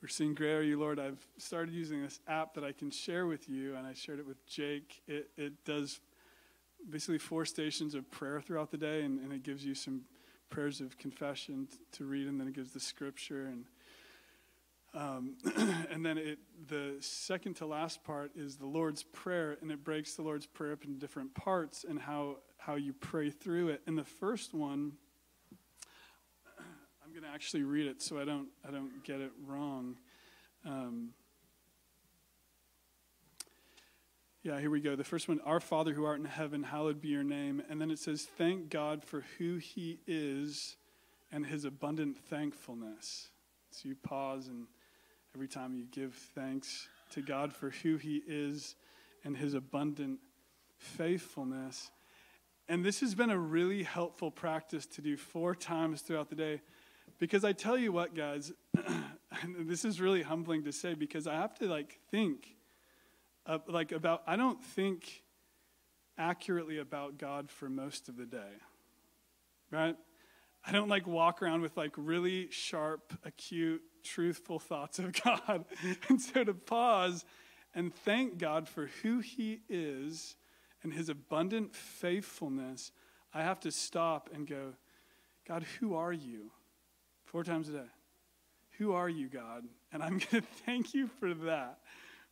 were 0.00 0.08
singing 0.08 0.34
Great 0.34 0.52
Are 0.52 0.62
You, 0.62 0.78
Lord. 0.78 1.00
I've 1.00 1.26
started 1.36 1.74
using 1.74 2.00
this 2.00 2.20
app 2.28 2.54
that 2.54 2.64
I 2.64 2.72
can 2.72 2.90
share 2.90 3.26
with 3.26 3.48
you, 3.48 3.74
and 3.74 3.86
I 3.86 3.92
shared 3.92 4.20
it 4.20 4.26
with 4.26 4.46
Jake. 4.46 5.02
It, 5.08 5.30
it 5.36 5.64
does 5.64 6.00
basically 6.88 7.18
four 7.18 7.44
stations 7.44 7.94
of 7.94 8.08
prayer 8.10 8.40
throughout 8.40 8.70
the 8.70 8.78
day, 8.78 9.02
and, 9.02 9.20
and 9.20 9.32
it 9.32 9.42
gives 9.42 9.64
you 9.64 9.74
some 9.74 10.02
prayers 10.48 10.80
of 10.80 10.96
confession 10.96 11.66
t- 11.70 11.78
to 11.92 12.04
read, 12.04 12.28
and 12.28 12.40
then 12.40 12.46
it 12.46 12.54
gives 12.54 12.70
the 12.70 12.80
scripture. 12.80 13.46
And 13.46 13.64
um, 14.94 15.34
and 15.90 16.06
then 16.06 16.18
it, 16.18 16.38
the 16.68 16.96
second 17.00 17.54
to 17.56 17.66
last 17.66 18.04
part 18.04 18.30
is 18.36 18.56
the 18.56 18.66
Lord's 18.66 19.02
Prayer, 19.02 19.58
and 19.60 19.72
it 19.72 19.82
breaks 19.82 20.14
the 20.14 20.22
Lord's 20.22 20.46
Prayer 20.46 20.72
up 20.72 20.84
into 20.84 20.98
different 20.98 21.34
parts 21.34 21.84
and 21.88 22.00
how, 22.00 22.36
how 22.58 22.76
you 22.76 22.92
pray 22.92 23.30
through 23.30 23.70
it. 23.70 23.82
And 23.86 23.98
the 23.98 24.04
first 24.04 24.54
one, 24.54 24.92
going 27.18 27.28
to 27.28 27.34
actually 27.34 27.64
read 27.64 27.88
it 27.88 28.00
so 28.00 28.20
I 28.20 28.24
don't, 28.24 28.46
I 28.66 28.70
don't 28.70 29.02
get 29.02 29.20
it 29.20 29.32
wrong. 29.44 29.96
Um, 30.64 31.10
yeah, 34.44 34.60
here 34.60 34.70
we 34.70 34.80
go. 34.80 34.94
The 34.94 35.02
first 35.02 35.26
one 35.26 35.40
Our 35.44 35.58
Father 35.58 35.92
who 35.92 36.04
art 36.04 36.20
in 36.20 36.26
heaven, 36.26 36.62
hallowed 36.62 37.00
be 37.00 37.08
your 37.08 37.24
name. 37.24 37.60
And 37.68 37.80
then 37.80 37.90
it 37.90 37.98
says, 37.98 38.28
Thank 38.36 38.70
God 38.70 39.02
for 39.02 39.24
who 39.36 39.56
he 39.56 39.98
is 40.06 40.76
and 41.32 41.44
his 41.44 41.64
abundant 41.64 42.16
thankfulness. 42.16 43.30
So 43.72 43.88
you 43.88 43.96
pause 43.96 44.46
and 44.46 44.68
every 45.34 45.48
time 45.48 45.74
you 45.74 45.86
give 45.90 46.14
thanks 46.36 46.86
to 47.14 47.20
God 47.20 47.52
for 47.52 47.70
who 47.70 47.96
He 47.96 48.22
is 48.28 48.76
and 49.24 49.36
His 49.36 49.54
abundant 49.54 50.20
faithfulness. 50.76 51.90
And 52.68 52.84
this 52.84 53.00
has 53.00 53.14
been 53.14 53.30
a 53.30 53.38
really 53.38 53.82
helpful 53.82 54.30
practice 54.30 54.86
to 54.86 55.02
do 55.02 55.16
four 55.16 55.54
times 55.54 56.02
throughout 56.02 56.28
the 56.28 56.36
day 56.36 56.60
because 57.18 57.44
I 57.44 57.52
tell 57.52 57.76
you 57.76 57.92
what, 57.92 58.14
guys, 58.14 58.52
this 59.58 59.84
is 59.84 60.00
really 60.00 60.22
humbling 60.22 60.64
to 60.64 60.72
say 60.72 60.94
because 60.94 61.26
I 61.26 61.34
have 61.34 61.54
to 61.56 61.66
like 61.66 61.98
think, 62.10 62.56
like 63.66 63.92
about. 63.92 64.22
I 64.26 64.36
don't 64.36 64.62
think 64.62 65.22
accurately 66.16 66.78
about 66.78 67.18
God 67.18 67.50
for 67.50 67.68
most 67.68 68.08
of 68.08 68.16
the 68.16 68.26
day, 68.26 68.52
right? 69.70 69.96
I 70.66 70.72
don't 70.72 70.88
like 70.88 71.06
walk 71.06 71.42
around 71.42 71.62
with 71.62 71.76
like 71.76 71.92
really 71.96 72.50
sharp, 72.50 73.14
acute, 73.24 73.82
truthful 74.04 74.58
thoughts 74.58 74.98
of 74.98 75.12
God. 75.24 75.64
and 76.08 76.20
so 76.20 76.44
to 76.44 76.54
pause 76.54 77.24
and 77.74 77.94
thank 77.94 78.38
God 78.38 78.68
for 78.68 78.90
who 79.02 79.20
He 79.20 79.60
is 79.68 80.36
and 80.82 80.92
His 80.92 81.08
abundant 81.08 81.74
faithfulness, 81.74 82.92
I 83.32 83.42
have 83.42 83.60
to 83.60 83.70
stop 83.70 84.30
and 84.32 84.46
go, 84.46 84.74
God, 85.46 85.64
who 85.80 85.94
are 85.94 86.12
you? 86.12 86.50
Four 87.30 87.44
times 87.44 87.68
a 87.68 87.72
day. 87.72 87.88
Who 88.78 88.92
are 88.92 89.08
you, 89.08 89.28
God? 89.28 89.64
And 89.92 90.02
I'm 90.02 90.18
going 90.30 90.42
to 90.42 90.48
thank 90.64 90.94
you 90.94 91.08
for 91.20 91.34
that, 91.34 91.80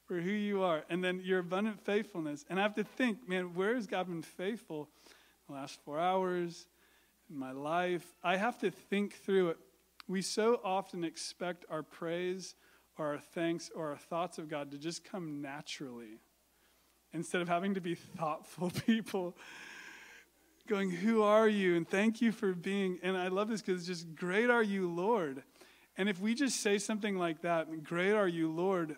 for 0.07 0.19
who 0.19 0.31
you 0.31 0.63
are. 0.63 0.85
And 0.89 1.05
then 1.05 1.21
your 1.23 1.41
abundant 1.41 1.85
faithfulness. 1.85 2.47
And 2.49 2.59
I 2.59 2.63
have 2.63 2.75
to 2.77 2.85
think, 2.85 3.29
man, 3.29 3.53
where 3.55 3.75
has 3.75 3.87
God 3.87 4.07
been 4.07 4.23
faithful 4.23 4.89
the 5.49 5.55
last 5.55 5.79
four 5.85 6.01
hours 6.01 6.67
in 7.29 7.37
my 7.37 7.53
life? 7.53 8.15
I 8.25 8.39
have 8.39 8.59
to 8.61 8.71
think 8.71 9.17
through 9.17 9.51
it. 9.51 9.59
We 10.09 10.23
so 10.23 10.61
often 10.65 11.05
expect 11.05 11.67
our 11.69 11.83
praise 11.83 12.55
or 12.97 13.09
our 13.09 13.19
thanks 13.19 13.71
or 13.77 13.91
our 13.91 13.99
thoughts 13.99 14.39
of 14.39 14.49
God 14.49 14.71
to 14.71 14.79
just 14.79 15.05
come 15.05 15.43
naturally 15.43 16.21
instead 17.13 17.43
of 17.43 17.49
having 17.51 17.75
to 17.75 17.83
be 17.83 17.95
thoughtful 18.17 18.71
people 18.87 19.37
going, 20.67 20.91
Who 20.91 21.23
are 21.23 21.49
you? 21.49 21.77
And 21.77 21.89
thank 21.89 22.21
you 22.21 22.33
for 22.33 22.53
being. 22.53 22.99
And 23.03 23.17
I 23.17 23.29
love 23.29 23.49
this 23.49 23.63
because 23.63 23.81
it's 23.81 23.89
just, 23.89 24.15
Great 24.15 24.51
are 24.51 24.63
you, 24.63 24.91
Lord. 24.91 25.43
And 25.99 26.09
if 26.09 26.21
we 26.21 26.35
just 26.35 26.61
say 26.61 26.79
something 26.79 27.17
like 27.17 27.43
that, 27.43 27.85
Great 27.85 28.13
are 28.13 28.29
you, 28.29 28.51
Lord, 28.51 28.97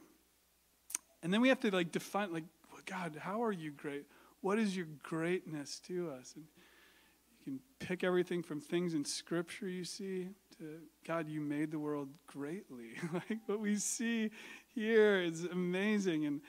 and 1.23 1.33
then 1.33 1.41
we 1.41 1.49
have 1.49 1.61
to 1.61 1.71
like 1.71 1.93
define, 1.93 2.33
like, 2.33 2.45
God, 2.87 3.17
how 3.21 3.43
are 3.43 3.53
you 3.53 3.71
great? 3.73 4.07
What 4.41 4.59
is 4.59 4.77
your 4.77 4.87
greatness 5.03 5.81
to 5.89 6.11
us? 6.11 6.33
And 6.37 6.45
you 7.39 7.45
can 7.45 7.61
pick 7.81 8.05
everything 8.05 8.43
from 8.43 8.61
things 8.61 8.95
in 8.95 9.05
Scripture 9.05 9.69
you 9.69 9.85
see 9.85 10.29
to 10.59 10.81
God, 11.07 11.29
you 11.29 11.41
made 11.41 11.71
the 11.71 11.79
world 11.79 12.09
greatly. 12.27 12.93
like 13.13 13.39
what 13.47 13.61
we 13.61 13.77
see 13.77 14.31
here 14.75 15.21
is 15.21 15.45
amazing. 15.45 16.27
And 16.27 16.41